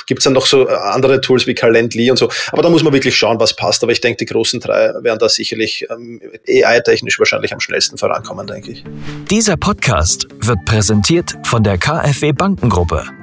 [0.08, 2.29] gibt es dann noch so andere Tools wie Calendly und so.
[2.51, 3.82] Aber da muss man wirklich schauen, was passt.
[3.82, 8.45] Aber ich denke, die großen drei werden da sicherlich ähm, AI-technisch wahrscheinlich am schnellsten vorankommen,
[8.45, 8.84] denke ich.
[9.29, 13.22] Dieser Podcast wird präsentiert von der KfW Bankengruppe.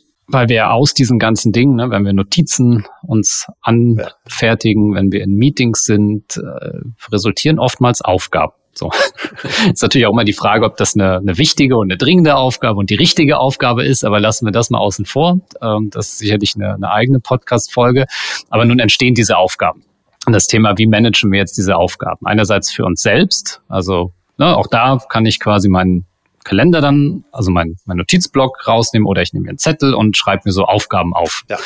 [0.31, 5.35] weil wir aus diesen ganzen Dingen, ne, wenn wir Notizen uns anfertigen, wenn wir in
[5.35, 6.79] Meetings sind, äh,
[7.11, 8.53] resultieren oftmals Aufgaben.
[8.73, 8.89] So.
[9.71, 12.79] ist natürlich auch immer die Frage, ob das eine, eine wichtige und eine dringende Aufgabe
[12.79, 15.41] und die richtige Aufgabe ist, aber lassen wir das mal außen vor.
[15.61, 18.05] Ähm, das ist sicherlich eine, eine eigene Podcast-Folge.
[18.49, 19.83] Aber nun entstehen diese Aufgaben.
[20.25, 22.25] Und das Thema, wie managen wir jetzt diese Aufgaben?
[22.25, 26.05] Einerseits für uns selbst, also ne, auch da kann ich quasi meinen
[26.43, 30.43] Kalender dann, also mein, mein Notizblock rausnehmen oder ich nehme mir einen Zettel und schreibe
[30.45, 31.43] mir so Aufgaben auf.
[31.49, 31.57] Ja.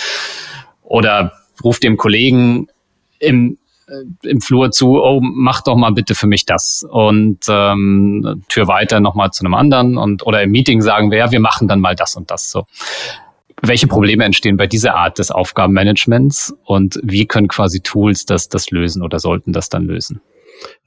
[0.84, 1.34] Oder
[1.64, 2.68] ruf dem Kollegen
[3.20, 3.58] im,
[3.88, 6.86] äh, im Flur zu, oh, mach doch mal bitte für mich das.
[6.90, 11.32] Und ähm, Tür weiter nochmal zu einem anderen und oder im Meeting sagen wir, ja,
[11.32, 12.66] wir machen dann mal das und das so.
[13.62, 18.70] Welche Probleme entstehen bei dieser Art des Aufgabenmanagements und wie können quasi Tools das, das
[18.70, 20.22] lösen oder sollten das dann lösen?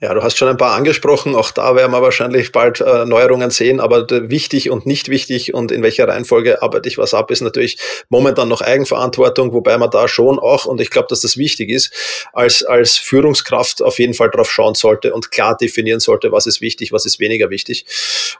[0.00, 1.34] Ja, du hast schon ein paar angesprochen.
[1.34, 3.80] Auch da werden wir wahrscheinlich bald äh, Neuerungen sehen.
[3.80, 7.78] Aber wichtig und nicht wichtig und in welcher Reihenfolge arbeite ich was ab, ist natürlich
[8.08, 11.92] momentan noch Eigenverantwortung, wobei man da schon auch, und ich glaube, dass das wichtig ist,
[12.32, 16.60] als, als Führungskraft auf jeden Fall drauf schauen sollte und klar definieren sollte, was ist
[16.60, 17.84] wichtig, was ist weniger wichtig.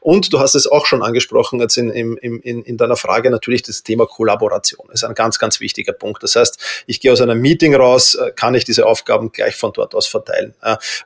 [0.00, 3.62] Und du hast es auch schon angesprochen jetzt in, in, in, in deiner Frage, natürlich
[3.62, 6.22] das Thema Kollaboration ist ein ganz, ganz wichtiger Punkt.
[6.22, 9.72] Das heißt, ich gehe aus einem Meeting raus, äh, kann ich diese Aufgaben gleich von
[9.72, 10.54] dort aus verteilen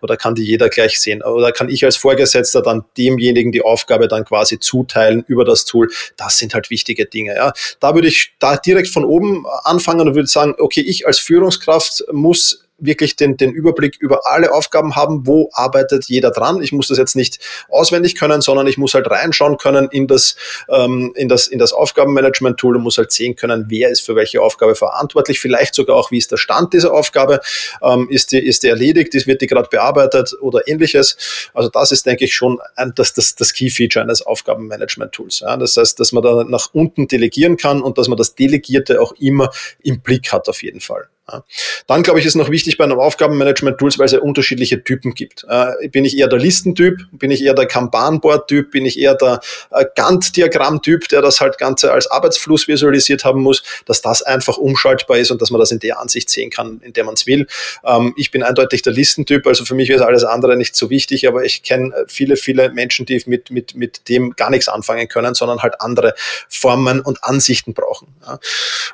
[0.01, 1.23] oder kann die jeder gleich sehen.
[1.23, 5.91] Oder kann ich als Vorgesetzter dann demjenigen die Aufgabe dann quasi zuteilen über das Tool?
[6.17, 7.35] Das sind halt wichtige Dinge.
[7.35, 7.53] Ja.
[7.81, 12.05] Da würde ich da direkt von oben anfangen und würde sagen, okay, ich als Führungskraft
[12.13, 16.63] muss wirklich den, den Überblick über alle Aufgaben haben, wo arbeitet jeder dran.
[16.63, 20.37] Ich muss das jetzt nicht auswendig können, sondern ich muss halt reinschauen können in das,
[20.69, 24.43] ähm, in das, in das Aufgabenmanagement-Tool und muss halt sehen können, wer ist für welche
[24.43, 27.41] Aufgabe verantwortlich, vielleicht sogar auch, wie ist der Stand dieser Aufgabe,
[27.83, 31.17] ähm, ist, die, ist die erledigt, ist, wird die gerade bearbeitet oder ähnliches.
[31.55, 35.41] Also das ist, denke ich, schon ein, das, das, das Key-Feature eines Aufgabenmanagement-Tools.
[35.41, 35.57] Ja.
[35.57, 39.13] Das heißt, dass man da nach unten delegieren kann und dass man das Delegierte auch
[39.19, 39.51] immer
[39.83, 41.09] im Blick hat, auf jeden Fall.
[41.31, 41.45] Ja.
[41.87, 45.45] Dann, glaube ich, ist noch wichtig bei einem Aufgabenmanagement-Tools, weil es ja unterschiedliche Typen gibt.
[45.49, 46.99] Äh, bin ich eher der Listentyp?
[47.13, 48.73] Bin ich eher der Kanban-Board-Typ?
[48.73, 53.63] Bin ich eher der äh, Gantt-Diagramm-Typ, der das halt Ganze als Arbeitsfluss visualisiert haben muss,
[53.87, 56.93] dass das einfach umschaltbar ist und dass man das in der Ansicht sehen kann, in
[56.93, 57.47] der man es will.
[57.85, 61.29] Ähm, ich bin eindeutig der Listentyp, also für mich ist alles andere nicht so wichtig,
[61.29, 65.35] aber ich kenne viele, viele Menschen, die mit, mit, mit dem gar nichts anfangen können,
[65.35, 66.15] sondern halt andere
[66.49, 68.09] Formen und Ansichten brauchen.
[68.27, 68.41] Ja.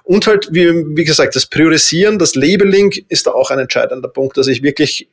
[0.04, 4.36] Und halt, wie, wie gesagt, das Priorisieren, das Labeling ist da auch ein entscheidender Punkt,
[4.36, 5.08] dass ich wirklich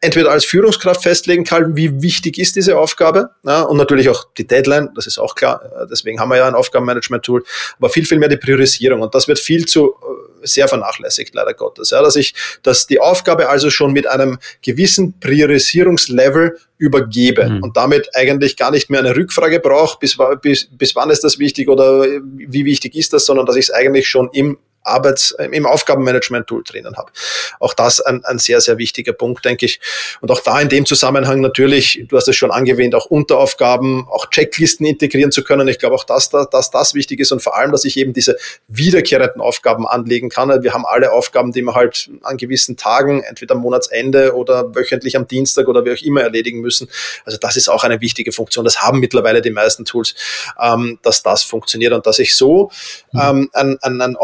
[0.00, 4.46] entweder als Führungskraft festlegen kann, wie wichtig ist diese Aufgabe ja, und natürlich auch die
[4.46, 7.42] Deadline, das ist auch klar, deswegen haben wir ja ein Aufgabenmanagement-Tool,
[7.78, 9.94] aber viel, viel mehr die Priorisierung und das wird viel zu
[10.42, 11.90] äh, sehr vernachlässigt, leider Gottes.
[11.90, 17.62] Ja, dass ich, dass die Aufgabe also schon mit einem gewissen Priorisierungslevel übergebe mhm.
[17.62, 21.38] und damit eigentlich gar nicht mehr eine Rückfrage brauche, bis, bis, bis wann ist das
[21.38, 25.66] wichtig oder wie wichtig ist das, sondern dass ich es eigentlich schon im Arbeits-, im
[25.66, 27.12] Aufgabenmanagement-Tool drinnen habe.
[27.60, 29.80] Auch das ein, ein sehr, sehr wichtiger Punkt, denke ich.
[30.20, 34.30] Und auch da in dem Zusammenhang natürlich, du hast es schon angewähnt, auch Unteraufgaben, auch
[34.30, 35.68] Checklisten integrieren zu können.
[35.68, 38.36] Ich glaube auch, dass, dass das wichtig ist und vor allem, dass ich eben diese
[38.68, 40.62] wiederkehrenden Aufgaben anlegen kann.
[40.62, 45.16] Wir haben alle Aufgaben, die wir halt an gewissen Tagen, entweder am Monatsende oder wöchentlich
[45.16, 46.88] am Dienstag oder wie auch immer erledigen müssen.
[47.24, 48.64] Also das ist auch eine wichtige Funktion.
[48.64, 50.14] Das haben mittlerweile die meisten Tools,
[50.60, 52.70] ähm, dass das funktioniert und dass ich so
[53.12, 53.20] mhm.
[53.20, 54.16] ähm, einen, einen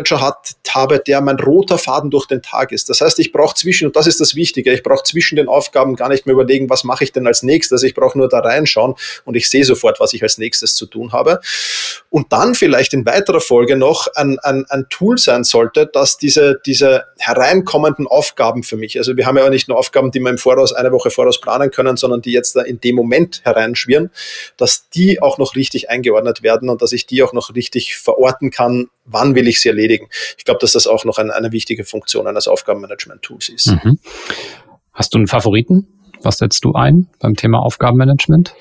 [0.00, 2.88] Aufgabenmanager hat, habe, der mein roter Faden durch den Tag ist.
[2.88, 5.96] Das heißt, ich brauche zwischen, und das ist das Wichtige, ich brauche zwischen den Aufgaben
[5.96, 7.82] gar nicht mehr überlegen, was mache ich denn als nächstes.
[7.82, 11.12] Ich brauche nur da reinschauen und ich sehe sofort, was ich als nächstes zu tun
[11.12, 11.40] habe.
[12.08, 16.60] Und dann vielleicht in weiterer Folge noch ein, ein, ein Tool sein sollte, dass diese,
[16.64, 20.38] diese hereinkommenden Aufgaben für mich, also wir haben ja nicht nur Aufgaben, die wir im
[20.38, 24.10] Voraus, eine Woche voraus planen können, sondern die jetzt da in dem Moment hereinschwirren,
[24.56, 28.50] dass die auch noch richtig eingeordnet werden und dass ich die auch noch richtig verorten
[28.50, 30.08] kann, wann will ich sie erledigen.
[30.38, 33.66] Ich glaube, dass das auch noch ein, eine wichtige Funktion eines Aufgabenmanagement-Tools ist.
[33.68, 33.98] Mhm.
[34.92, 35.86] Hast du einen Favoriten?
[36.22, 38.54] Was setzt du ein beim Thema Aufgabenmanagement?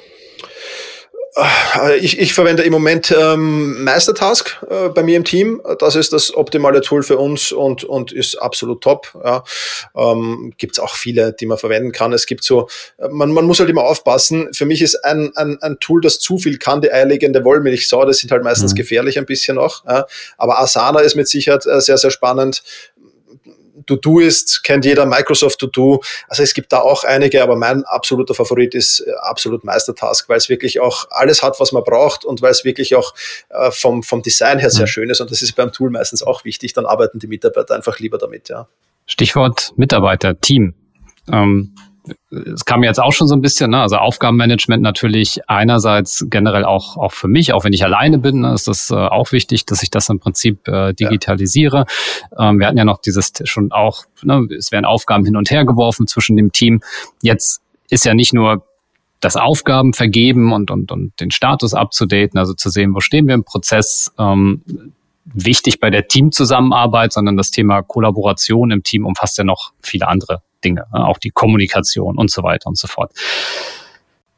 [1.35, 5.61] Äh, ich, ich verwende im Moment ähm, Meistertask äh, bei mir im Team.
[5.79, 9.17] Das ist das optimale Tool für uns und, und ist absolut top.
[9.23, 9.43] Ja.
[9.95, 12.13] Ähm, gibt es auch viele, die man verwenden kann.
[12.13, 12.67] Es gibt so,
[13.11, 14.49] man, man muss halt immer aufpassen.
[14.53, 18.05] Für mich ist ein, ein, ein Tool, das zu viel kann, die eierlegende Wollmilchsau.
[18.05, 18.77] Das sind halt meistens mhm.
[18.77, 19.85] gefährlich ein bisschen auch.
[19.85, 20.05] Ja.
[20.37, 22.63] Aber Asana ist mit Sicherheit äh, sehr, sehr spannend.
[23.85, 26.01] To-Do-Ist, kennt jeder Microsoft To-Do.
[26.27, 30.37] Also es gibt da auch einige, aber mein absoluter Favorit ist äh, absolut Meistertask, weil
[30.37, 33.13] es wirklich auch alles hat, was man braucht und weil es wirklich auch
[33.49, 34.89] äh, vom, vom Design her sehr mhm.
[34.89, 35.21] schön ist.
[35.21, 36.73] Und das ist beim Tool meistens auch wichtig.
[36.73, 38.67] Dann arbeiten die Mitarbeiter einfach lieber damit, ja.
[39.05, 40.75] Stichwort Mitarbeiter, Team.
[41.31, 41.73] Ähm,
[42.31, 43.81] es kam jetzt auch schon so ein bisschen, ne?
[43.81, 48.53] also Aufgabenmanagement natürlich einerseits generell auch, auch für mich, auch wenn ich alleine bin, ne,
[48.53, 51.85] ist das äh, auch wichtig, dass ich das im Prinzip äh, digitalisiere.
[52.37, 52.49] Ja.
[52.49, 55.65] Ähm, wir hatten ja noch dieses schon auch, ne, es werden Aufgaben hin und her
[55.65, 56.81] geworfen zwischen dem Team.
[57.21, 58.65] Jetzt ist ja nicht nur
[59.19, 63.33] das Aufgaben vergeben und, und, und den Status abzudaten, also zu sehen, wo stehen wir
[63.35, 64.61] im Prozess, ähm,
[65.25, 70.41] wichtig bei der Teamzusammenarbeit, sondern das Thema Kollaboration im Team umfasst ja noch viele andere
[70.63, 71.07] Dinge, ne?
[71.07, 73.11] auch die Kommunikation und so weiter und so fort.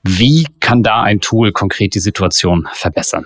[0.03, 3.25] Wie kann da ein Tool konkret die Situation verbessern?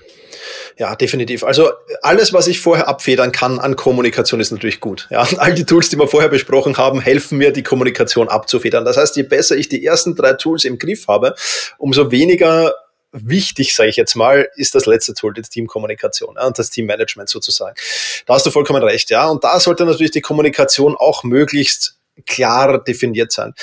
[0.77, 1.43] Ja, definitiv.
[1.43, 5.07] Also alles, was ich vorher abfedern kann an Kommunikation, ist natürlich gut.
[5.09, 8.83] Ja, all die Tools, die wir vorher besprochen haben, helfen mir, die Kommunikation abzufedern.
[8.83, 11.35] Das heißt, je besser ich die ersten drei Tools im Griff habe,
[11.77, 12.73] umso weniger
[13.11, 17.75] wichtig, sage ich jetzt mal, ist das letzte Tool, die Teamkommunikation und das Teammanagement sozusagen.
[18.25, 19.27] Da hast du vollkommen recht, ja.
[19.29, 21.94] Und da sollte natürlich die Kommunikation auch möglichst
[22.25, 23.53] klar definiert sein.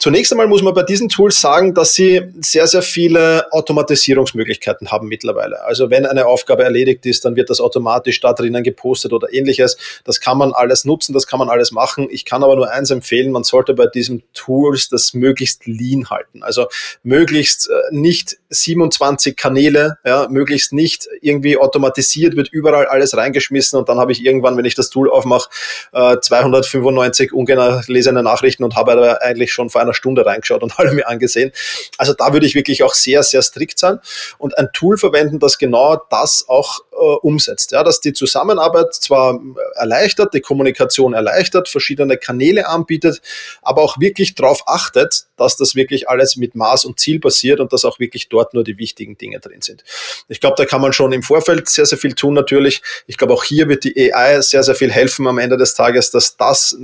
[0.00, 5.08] Zunächst einmal muss man bei diesen Tools sagen, dass sie sehr, sehr viele Automatisierungsmöglichkeiten haben
[5.08, 5.64] mittlerweile.
[5.64, 9.76] Also wenn eine Aufgabe erledigt ist, dann wird das automatisch da drinnen gepostet oder ähnliches.
[10.04, 12.06] Das kann man alles nutzen, das kann man alles machen.
[12.10, 16.44] Ich kann aber nur eins empfehlen, man sollte bei diesen Tools das möglichst lean halten.
[16.44, 16.68] Also
[17.02, 23.88] möglichst äh, nicht 27 Kanäle, ja, möglichst nicht irgendwie automatisiert wird überall alles reingeschmissen und
[23.88, 25.50] dann habe ich irgendwann, wenn ich das Tool aufmache,
[25.92, 31.08] 295 ungelesene Nachrichten und habe aber eigentlich schon vor einer Stunde reingeschaut und alle mir
[31.08, 31.52] angesehen.
[31.96, 34.00] Also da würde ich wirklich auch sehr, sehr strikt sein
[34.38, 37.72] und ein Tool verwenden, das genau das auch äh, umsetzt.
[37.72, 39.40] Ja, dass die Zusammenarbeit zwar
[39.74, 43.20] erleichtert, die Kommunikation erleichtert, verschiedene Kanäle anbietet,
[43.62, 47.72] aber auch wirklich darauf achtet, dass das wirklich alles mit Maß und Ziel passiert und
[47.72, 49.84] dass auch wirklich dort nur die wichtigen Dinge drin sind.
[50.28, 52.82] Ich glaube, da kann man schon im Vorfeld sehr, sehr viel tun natürlich.
[53.06, 56.10] Ich glaube, auch hier wird die AI sehr, sehr viel helfen am Ende des Tages,
[56.10, 56.76] dass das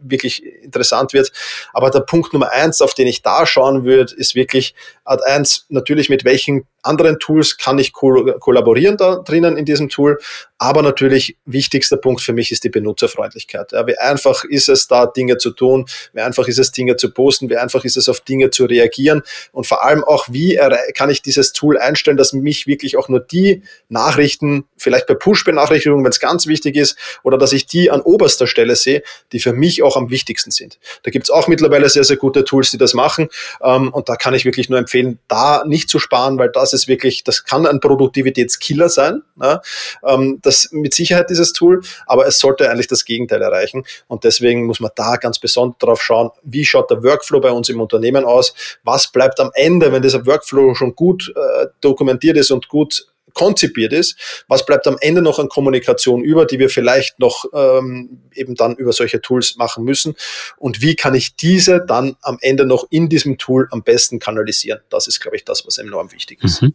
[0.00, 1.32] wirklich interessant wird.
[1.72, 5.66] Aber der Punkt Nummer eins, auf den ich da schauen würde, ist wirklich Art eins
[5.68, 10.18] natürlich mit welchen anderen Tools kann ich kollaborieren da drinnen in diesem Tool.
[10.62, 13.72] Aber natürlich wichtigster Punkt für mich ist die Benutzerfreundlichkeit.
[13.72, 17.10] Ja, wie einfach ist es da Dinge zu tun, wie einfach ist es Dinge zu
[17.10, 20.60] posten, wie einfach ist es auf Dinge zu reagieren und vor allem auch, wie
[20.94, 26.04] kann ich dieses Tool einstellen, dass mich wirklich auch nur die Nachrichten, vielleicht bei Push-Benachrichtigungen,
[26.04, 29.54] wenn es ganz wichtig ist, oder dass ich die an oberster Stelle sehe, die für
[29.54, 30.78] mich auch am wichtigsten sind.
[31.04, 33.28] Da gibt es auch mittlerweile sehr, sehr gute Tools, die das machen
[33.62, 36.88] ähm, und da kann ich wirklich nur empfehlen, da nicht zu sparen, weil das ist
[36.88, 39.22] wirklich, das kann ein Produktivitätskiller sein.
[39.36, 39.60] Ne?
[40.06, 43.84] Ähm, das mit Sicherheit dieses Tool, aber es sollte eigentlich das Gegenteil erreichen.
[44.08, 47.68] Und deswegen muss man da ganz besonders darauf schauen, wie schaut der Workflow bei uns
[47.68, 48.54] im Unternehmen aus,
[48.84, 53.92] was bleibt am Ende, wenn dieser Workflow schon gut äh, dokumentiert ist und gut konzipiert
[53.92, 58.54] ist, was bleibt am Ende noch an Kommunikation über, die wir vielleicht noch ähm, eben
[58.54, 60.14] dann über solche Tools machen müssen
[60.56, 64.80] und wie kann ich diese dann am Ende noch in diesem Tool am besten kanalisieren.
[64.90, 66.62] Das ist, glaube ich, das, was enorm wichtig ist.
[66.62, 66.74] Mhm.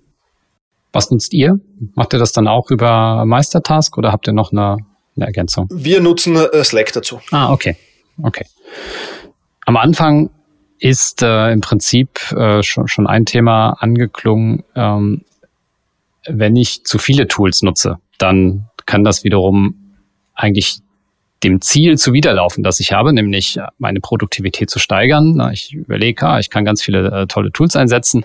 [0.91, 1.59] Was nutzt ihr?
[1.93, 4.77] Macht ihr das dann auch über Meistertask oder habt ihr noch eine
[5.15, 5.67] eine Ergänzung?
[5.71, 7.19] Wir nutzen äh, Slack dazu.
[7.31, 7.75] Ah, okay.
[8.21, 8.45] Okay.
[9.65, 10.29] Am Anfang
[10.79, 14.63] ist äh, im Prinzip äh, schon, schon ein Thema angeklungen.
[14.75, 15.23] Ähm,
[16.27, 19.75] wenn ich zu viele Tools nutze, dann kann das wiederum
[20.33, 20.79] eigentlich
[21.43, 25.49] dem Ziel zuwiderlaufen, das ich habe, nämlich meine Produktivität zu steigern.
[25.53, 28.23] Ich überlege, ah, ich kann ganz viele äh, tolle Tools einsetzen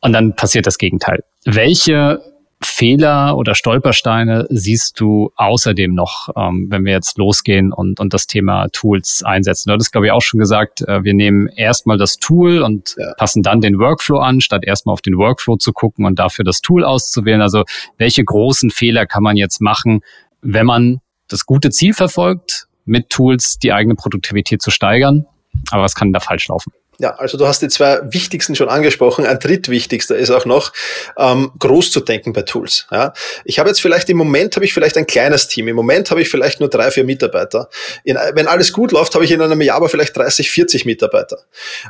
[0.00, 1.24] und dann passiert das Gegenteil.
[1.44, 2.20] Welche
[2.60, 8.26] Fehler oder Stolpersteine siehst du außerdem noch, ähm, wenn wir jetzt losgehen und, und das
[8.26, 9.68] Thema Tools einsetzen?
[9.68, 13.14] Du hattest, glaube ich, auch schon gesagt, äh, wir nehmen erstmal das Tool und ja.
[13.16, 16.60] passen dann den Workflow an, statt erstmal auf den Workflow zu gucken und dafür das
[16.60, 17.42] Tool auszuwählen.
[17.42, 17.64] Also
[17.96, 20.00] welche großen Fehler kann man jetzt machen,
[20.42, 25.26] wenn man das gute Ziel verfolgt, mit Tools die eigene Produktivität zu steigern?
[25.70, 26.72] Aber was kann da falsch laufen?
[27.00, 29.24] Ja, also du hast die zwei wichtigsten schon angesprochen.
[29.24, 30.72] Ein drittwichtigster ist auch noch,
[31.16, 32.88] ähm, groß zu denken bei Tools.
[32.90, 33.12] Ja.
[33.44, 35.68] Ich habe jetzt vielleicht im Moment habe ich vielleicht ein kleines Team.
[35.68, 37.68] Im Moment habe ich vielleicht nur drei, vier Mitarbeiter.
[38.02, 41.38] In, wenn alles gut läuft, habe ich in einem Jahr aber vielleicht 30, 40 Mitarbeiter.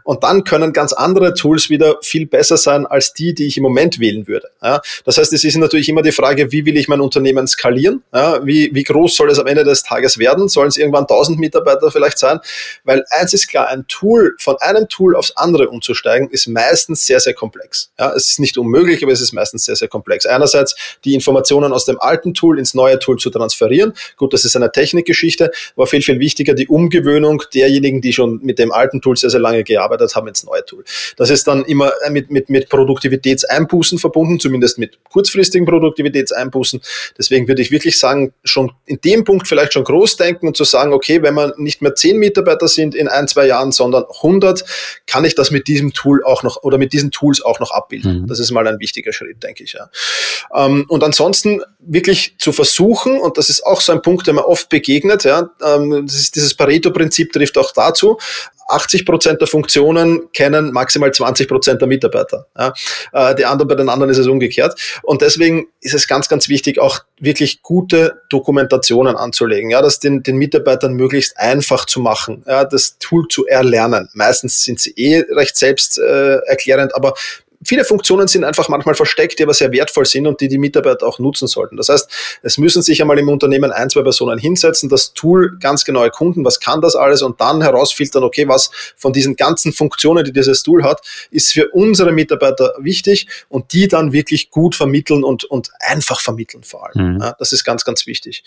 [0.04, 3.62] Und dann können ganz andere Tools wieder viel besser sein als die, die ich im
[3.62, 4.50] Moment wählen würde.
[4.62, 4.82] Ja.
[5.06, 8.02] Das heißt, es ist natürlich immer die Frage, wie will ich mein Unternehmen skalieren?
[8.12, 8.44] Ja.
[8.44, 10.48] Wie, wie groß soll es am Ende des Tages werden?
[10.48, 12.40] Sollen es irgendwann 1000 Mitarbeiter vielleicht sein?
[12.84, 17.06] Weil eins ist klar, ein Tool von einem Tool Tool aufs andere umzusteigen, ist meistens
[17.06, 17.92] sehr, sehr komplex.
[18.00, 20.26] Ja, es ist nicht unmöglich, aber es ist meistens sehr, sehr komplex.
[20.26, 23.92] Einerseits die Informationen aus dem alten Tool ins neue Tool zu transferieren.
[24.16, 28.58] Gut, das ist eine Technikgeschichte, aber viel, viel wichtiger die Umgewöhnung derjenigen, die schon mit
[28.58, 30.82] dem alten Tool sehr, sehr lange gearbeitet haben, ins neue Tool.
[31.16, 36.80] Das ist dann immer mit, mit, mit Produktivitätseinbußen verbunden, zumindest mit kurzfristigen Produktivitätseinbußen.
[37.16, 40.64] Deswegen würde ich wirklich sagen, schon in dem Punkt vielleicht schon groß denken und zu
[40.64, 44.64] sagen, okay, wenn man nicht mehr zehn Mitarbeiter sind in ein, zwei Jahren, sondern 100,
[45.06, 48.22] kann ich das mit diesem Tool auch noch oder mit diesen Tools auch noch abbilden.
[48.22, 48.26] Mhm.
[48.26, 49.72] Das ist mal ein wichtiger Schritt, denke ich.
[49.74, 49.90] Ja.
[50.54, 54.46] Ähm, und ansonsten wirklich zu versuchen, und das ist auch so ein Punkt, der mir
[54.46, 58.18] oft begegnet, ja, ähm, dieses Pareto-Prinzip trifft auch dazu,
[58.68, 62.46] 80 Prozent der Funktionen kennen maximal 20 Prozent der Mitarbeiter.
[62.56, 62.72] Ja.
[63.12, 64.78] Äh, die anderen, bei den anderen ist es umgekehrt.
[65.02, 70.22] Und deswegen ist es ganz, ganz wichtig, auch wirklich gute Dokumentationen anzulegen, ja, das den,
[70.22, 74.08] den Mitarbeitern möglichst einfach zu machen, ja, das Tool zu erlernen.
[74.12, 76.38] Meistens sind sie eh recht selbst äh,
[76.92, 77.14] aber
[77.64, 81.06] viele Funktionen sind einfach manchmal versteckt, die aber sehr wertvoll sind und die die Mitarbeiter
[81.06, 81.76] auch nutzen sollten.
[81.76, 82.10] Das heißt,
[82.42, 86.44] es müssen sich einmal im Unternehmen ein, zwei Personen hinsetzen, das Tool ganz genau erkunden,
[86.44, 90.62] was kann das alles und dann herausfiltern, okay, was von diesen ganzen Funktionen, die dieses
[90.62, 95.70] Tool hat, ist für unsere Mitarbeiter wichtig und die dann wirklich gut vermitteln und, und
[95.80, 97.14] einfach vermitteln vor allem.
[97.14, 97.20] Mhm.
[97.20, 98.44] Ja, das ist ganz, ganz wichtig.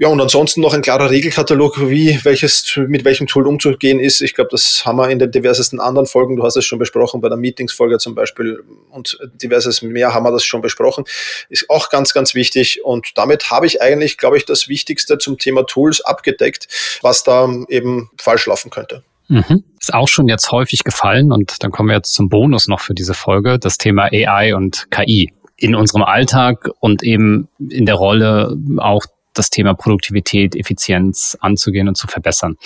[0.00, 4.20] Ja, und ansonsten noch ein klarer Regelkatalog, wie welches, mit welchem Tool umzugehen ist.
[4.20, 6.36] Ich glaube, das haben wir in den diversesten anderen Folgen.
[6.36, 10.30] Du hast es schon besprochen bei der Meetingsfolge zum Beispiel und diverses mehr haben wir
[10.30, 11.02] das schon besprochen.
[11.48, 12.84] Ist auch ganz, ganz wichtig.
[12.84, 16.68] Und damit habe ich eigentlich, glaube ich, das Wichtigste zum Thema Tools abgedeckt,
[17.02, 19.02] was da eben falsch laufen könnte.
[19.26, 19.64] Mhm.
[19.80, 22.94] Ist auch schon jetzt häufig gefallen und dann kommen wir jetzt zum Bonus noch für
[22.94, 28.56] diese Folge, das Thema AI und KI in unserem Alltag und eben in der Rolle
[28.76, 29.04] auch
[29.38, 32.56] das Thema Produktivität, Effizienz anzugehen und zu verbessern.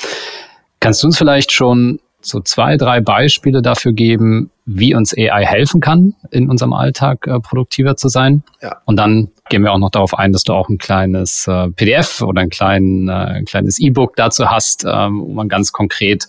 [0.80, 5.80] Kannst du uns vielleicht schon so zwei, drei Beispiele dafür geben, wie uns AI helfen
[5.80, 8.42] kann, in unserem Alltag äh, produktiver zu sein?
[8.60, 8.76] Ja.
[8.84, 12.22] Und dann gehen wir auch noch darauf ein, dass du auch ein kleines äh, PDF
[12.22, 16.26] oder ein, klein, äh, ein kleines E-Book dazu hast, ähm, wo man ganz konkret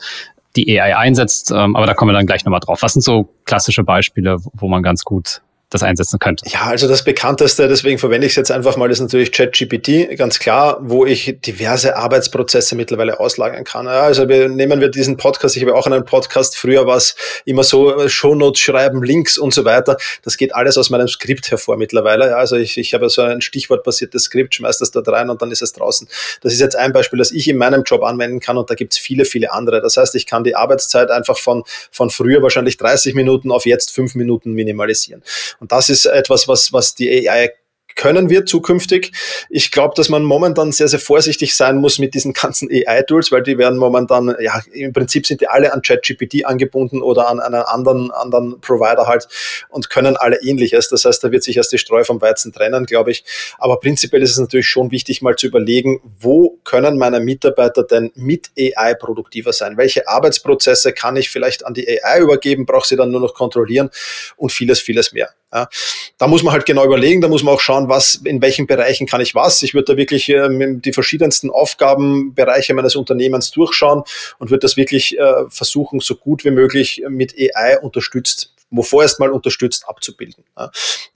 [0.55, 1.51] die AI einsetzt.
[1.51, 2.81] Ähm, aber da kommen wir dann gleich nochmal drauf.
[2.81, 5.41] Was sind so klassische Beispiele, wo man ganz gut
[5.73, 6.45] das einsetzen könnte?
[6.49, 10.39] Ja, also das bekannteste, deswegen verwende ich es jetzt einfach mal, ist natürlich ChatGPT, ganz
[10.39, 13.85] klar, wo ich diverse Arbeitsprozesse mittlerweile auslagern kann.
[13.85, 17.15] Ja, also wir nehmen wir diesen Podcast, ich habe auch einen Podcast, früher war es
[17.45, 19.97] immer so, äh, Shownotes schreiben, Links und so weiter.
[20.23, 22.27] Das geht alles aus meinem Skript hervor mittlerweile.
[22.27, 25.51] Ja, also ich, ich habe so ein stichwortbasiertes Skript, schmeiß das dort rein und dann
[25.51, 26.07] ist es draußen.
[26.41, 28.93] Das ist jetzt ein Beispiel, das ich in meinem Job anwenden kann und da gibt
[28.93, 29.81] es viele, viele andere.
[29.81, 33.91] Das heißt, ich kann die Arbeitszeit einfach von, von früher wahrscheinlich 30 Minuten auf jetzt
[33.91, 35.23] fünf Minuten minimalisieren.
[35.63, 37.53] Und das ist etwas, was, was die AI
[37.95, 39.11] können wir zukünftig.
[39.49, 43.43] Ich glaube, dass man momentan sehr, sehr vorsichtig sein muss mit diesen ganzen AI-Tools, weil
[43.43, 47.61] die werden momentan, ja, im Prinzip sind die alle an ChatGPT angebunden oder an einen
[47.61, 49.27] anderen, anderen Provider halt
[49.69, 50.89] und können alle ähnliches.
[50.89, 53.23] Das heißt, da wird sich erst die Streu vom Weizen trennen, glaube ich.
[53.57, 58.11] Aber prinzipiell ist es natürlich schon wichtig, mal zu überlegen, wo können meine Mitarbeiter denn
[58.15, 59.77] mit AI produktiver sein?
[59.77, 62.65] Welche Arbeitsprozesse kann ich vielleicht an die AI übergeben?
[62.65, 63.89] Brauche sie dann nur noch kontrollieren
[64.37, 65.29] und vieles, vieles mehr.
[65.53, 65.69] Ja.
[66.17, 69.07] Da muss man halt genau überlegen, da muss man auch schauen, was, in welchen Bereichen
[69.07, 69.61] kann ich was.
[69.63, 74.03] Ich würde da wirklich ähm, die verschiedensten Aufgabenbereiche meines Unternehmens durchschauen
[74.39, 79.19] und würde das wirklich äh, versuchen, so gut wie möglich mit AI unterstützt wo vorerst
[79.19, 80.43] mal unterstützt, abzubilden.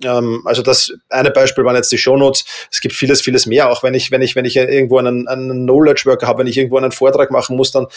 [0.04, 2.46] Ähm, also das eine Beispiel waren jetzt die Shownotes.
[2.72, 3.72] Es gibt vieles, vieles mehr.
[3.72, 6.58] Auch wenn ich, wenn ich, wenn ich irgendwo einen, einen Knowledge Worker habe, wenn ich
[6.58, 7.88] irgendwo einen Vortrag machen muss, dann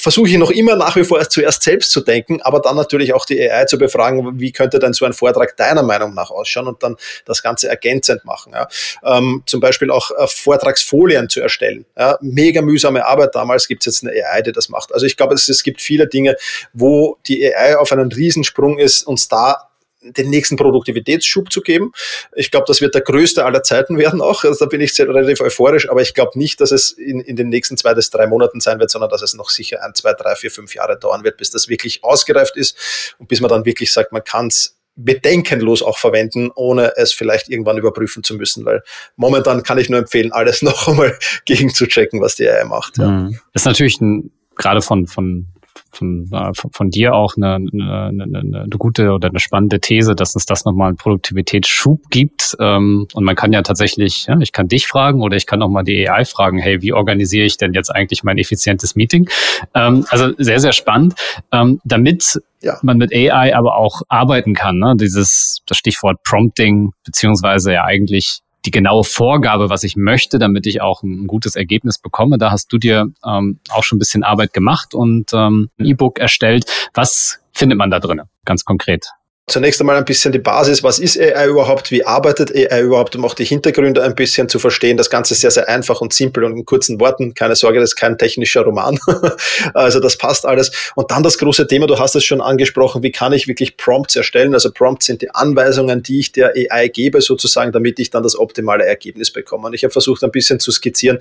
[0.00, 3.24] versuche ich noch immer nach wie vor zuerst selbst zu denken, aber dann natürlich auch
[3.24, 6.82] die AI zu befragen, wie könnte denn so ein Vortrag deiner Meinung nach ausschauen und
[6.82, 8.52] dann das Ganze ergänzend machen.
[8.52, 8.68] Ja.
[9.04, 11.84] Ähm, zum Beispiel auch äh, Vortragsfolien zu erstellen.
[11.96, 12.18] Ja.
[12.20, 14.92] Mega mühsame Arbeit damals, gibt es jetzt eine AI, die das macht.
[14.92, 16.36] Also ich glaube, es, es gibt viele Dinge,
[16.72, 19.67] wo die AI auf einen Riesensprung ist, uns da
[20.00, 21.92] den nächsten Produktivitätsschub zu geben.
[22.34, 24.44] Ich glaube, das wird der größte aller Zeiten werden auch.
[24.44, 27.36] Also da bin ich sehr, relativ euphorisch, aber ich glaube nicht, dass es in, in
[27.36, 30.12] den nächsten zwei bis drei Monaten sein wird, sondern dass es noch sicher ein, zwei,
[30.12, 33.64] drei, vier, fünf Jahre dauern wird, bis das wirklich ausgereift ist und bis man dann
[33.64, 38.64] wirklich sagt, man kann es bedenkenlos auch verwenden, ohne es vielleicht irgendwann überprüfen zu müssen,
[38.64, 38.82] weil
[39.16, 42.98] momentan kann ich nur empfehlen, alles noch einmal gegen zu checken, was die AI macht.
[42.98, 43.08] Ja.
[43.08, 43.40] Mhm.
[43.52, 45.46] Das ist natürlich ein, gerade von, von
[45.90, 50.14] von, äh, von, von dir auch eine, eine, eine, eine gute oder eine spannende These,
[50.14, 52.56] dass es das nochmal einen Produktivitätsschub gibt.
[52.60, 55.68] Ähm, und man kann ja tatsächlich, ja, ich kann dich fragen oder ich kann auch
[55.68, 59.28] mal die AI fragen, hey, wie organisiere ich denn jetzt eigentlich mein effizientes Meeting?
[59.74, 61.14] Ähm, also sehr, sehr spannend.
[61.52, 62.78] Ähm, damit ja.
[62.82, 64.94] man mit AI aber auch arbeiten kann, ne?
[64.98, 70.82] dieses, das Stichwort Prompting, beziehungsweise ja eigentlich die genaue Vorgabe, was ich möchte, damit ich
[70.82, 72.36] auch ein gutes Ergebnis bekomme.
[72.36, 76.18] Da hast du dir ähm, auch schon ein bisschen Arbeit gemacht und ähm, ein E-Book
[76.18, 76.66] erstellt.
[76.92, 79.08] Was findet man da drin, ganz konkret?
[79.48, 83.24] Zunächst einmal ein bisschen die Basis, was ist AI überhaupt, wie arbeitet AI überhaupt, um
[83.24, 84.98] auch die Hintergründe ein bisschen zu verstehen.
[84.98, 87.32] Das Ganze ist sehr, sehr einfach und simpel und in kurzen Worten.
[87.32, 88.98] Keine Sorge, das ist kein technischer Roman.
[89.74, 90.70] also das passt alles.
[90.94, 94.16] Und dann das große Thema, du hast es schon angesprochen, wie kann ich wirklich Prompts
[94.16, 94.52] erstellen?
[94.52, 98.38] Also Prompts sind die Anweisungen, die ich der AI gebe, sozusagen, damit ich dann das
[98.38, 99.68] optimale Ergebnis bekomme.
[99.68, 101.18] Und ich habe versucht, ein bisschen zu skizzieren,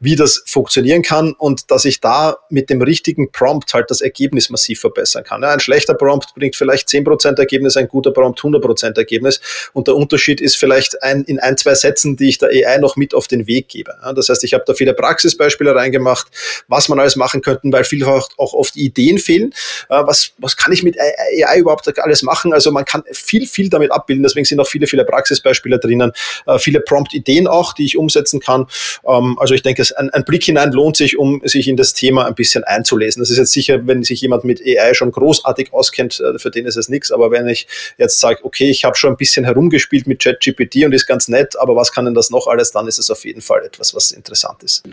[0.00, 4.48] wie das funktionieren kann und dass ich da mit dem richtigen Prompt halt das Ergebnis
[4.48, 5.42] massiv verbessern kann.
[5.42, 9.40] Ja, ein schlechter Prompt bringt vielleicht 10% Ergebnis Ergebnis, ein guter Prompt 100% Ergebnis.
[9.72, 12.96] Und der Unterschied ist vielleicht ein, in ein, zwei Sätzen, die ich der AI noch
[12.96, 13.94] mit auf den Weg gebe.
[14.14, 16.28] Das heißt, ich habe da viele Praxisbeispiele reingemacht,
[16.68, 19.52] was man alles machen könnte, weil vielfach auch oft Ideen fehlen.
[19.88, 22.52] Was, was kann ich mit AI überhaupt alles machen?
[22.52, 24.22] Also man kann viel, viel damit abbilden.
[24.22, 26.12] Deswegen sind auch viele, viele Praxisbeispiele drinnen,
[26.46, 28.66] äh, viele Prompt-Ideen auch, die ich umsetzen kann.
[29.06, 32.26] Ähm, also ich denke, ein, ein Blick hinein lohnt sich, um sich in das Thema
[32.26, 33.20] ein bisschen einzulesen.
[33.20, 36.66] Das ist jetzt sicher, wenn sich jemand mit AI schon großartig auskennt, äh, für den
[36.66, 37.10] ist es nichts.
[37.12, 37.66] Aber wenn ich ich
[37.98, 41.58] jetzt sage, okay, ich habe schon ein bisschen herumgespielt mit ChatGPT und ist ganz nett,
[41.58, 44.12] aber was kann denn das noch alles, dann ist es auf jeden Fall etwas, was
[44.12, 44.84] interessant ist.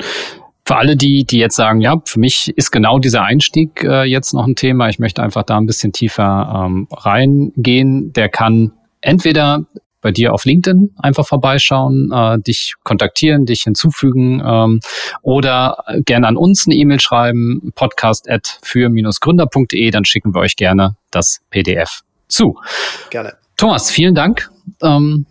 [0.65, 4.33] Für alle die, die jetzt sagen, ja, für mich ist genau dieser Einstieg äh, jetzt
[4.33, 9.65] noch ein Thema, ich möchte einfach da ein bisschen tiefer ähm, reingehen, der kann entweder
[10.03, 14.79] bei dir auf LinkedIn einfach vorbeischauen, äh, dich kontaktieren, dich hinzufügen ähm,
[15.21, 18.29] oder gerne an uns eine E-Mail schreiben, podcast
[18.61, 22.59] für-gründer.de, dann schicken wir euch gerne das PDF zu.
[23.09, 23.35] Gerne.
[23.57, 24.49] Thomas, vielen Dank.
[24.81, 25.25] Ähm,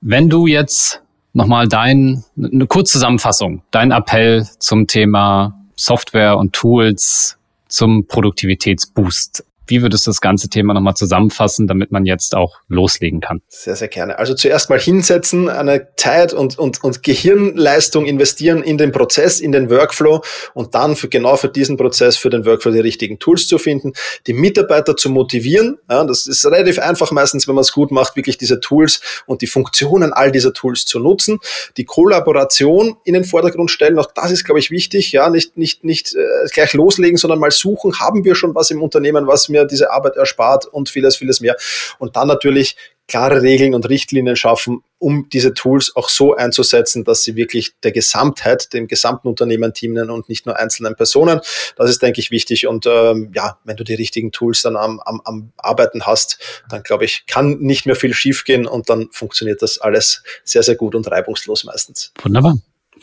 [0.00, 7.38] wenn du jetzt nochmal dein, eine Kurzzusammenfassung, dein Appell zum Thema Software und Tools
[7.68, 13.20] zum Produktivitätsboost wie würdest du das ganze Thema nochmal zusammenfassen, damit man jetzt auch loslegen
[13.20, 13.40] kann?
[13.48, 14.18] Sehr, sehr gerne.
[14.18, 19.52] Also zuerst mal hinsetzen, eine Zeit und, und, und Gehirnleistung investieren in den Prozess, in
[19.52, 23.46] den Workflow und dann für, genau für diesen Prozess, für den Workflow die richtigen Tools
[23.46, 23.92] zu finden,
[24.26, 25.78] die Mitarbeiter zu motivieren.
[25.88, 29.42] Ja, das ist relativ einfach meistens, wenn man es gut macht, wirklich diese Tools und
[29.42, 31.38] die Funktionen all dieser Tools zu nutzen.
[31.76, 35.12] Die Kollaboration in den Vordergrund stellen, auch das ist, glaube ich, wichtig.
[35.12, 38.82] Ja, nicht, nicht, nicht äh, gleich loslegen, sondern mal suchen, haben wir schon was im
[38.82, 41.56] Unternehmen, was mir diese Arbeit erspart und vieles, vieles mehr.
[41.98, 42.76] Und dann natürlich
[43.06, 47.92] klare Regeln und Richtlinien schaffen, um diese Tools auch so einzusetzen, dass sie wirklich der
[47.92, 51.40] Gesamtheit, dem gesamten Unternehmen dienen und nicht nur einzelnen Personen.
[51.76, 52.66] Das ist, denke ich, wichtig.
[52.66, 56.38] Und ähm, ja, wenn du die richtigen Tools dann am, am, am Arbeiten hast,
[56.70, 60.76] dann glaube ich, kann nicht mehr viel schiefgehen und dann funktioniert das alles sehr, sehr
[60.76, 62.12] gut und reibungslos meistens.
[62.22, 62.56] Wunderbar.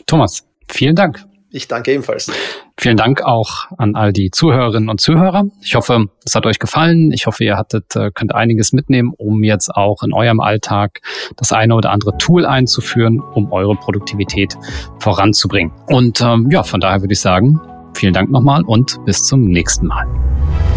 [0.06, 1.31] Thomas, vielen Dank.
[1.54, 2.32] Ich danke ebenfalls.
[2.78, 5.44] Vielen Dank auch an all die Zuhörerinnen und Zuhörer.
[5.62, 7.12] Ich hoffe, es hat euch gefallen.
[7.12, 11.00] Ich hoffe, ihr hattet, äh, könnt einiges mitnehmen, um jetzt auch in eurem Alltag
[11.36, 14.56] das eine oder andere Tool einzuführen, um eure Produktivität
[14.98, 15.72] voranzubringen.
[15.88, 17.60] Und ähm, ja, von daher würde ich sagen,
[17.94, 20.06] vielen Dank nochmal und bis zum nächsten Mal.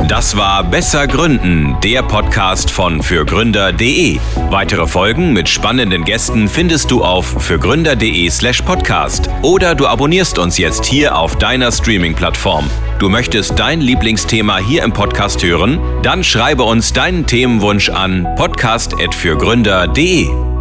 [0.08, 4.20] Das war Besser Gründen, der Podcast von fürgründer.de.
[4.52, 10.86] Weitere Folgen mit spannenden Gästen findest du auf fürgründer.de/slash podcast oder du abonnierst uns jetzt
[10.86, 12.70] hier auf deiner Streaming-Plattform.
[13.00, 15.80] Du möchtest dein Lieblingsthema hier im Podcast hören?
[16.04, 20.55] Dann schreibe uns deinen Themenwunsch an podcast.fürgründer.de.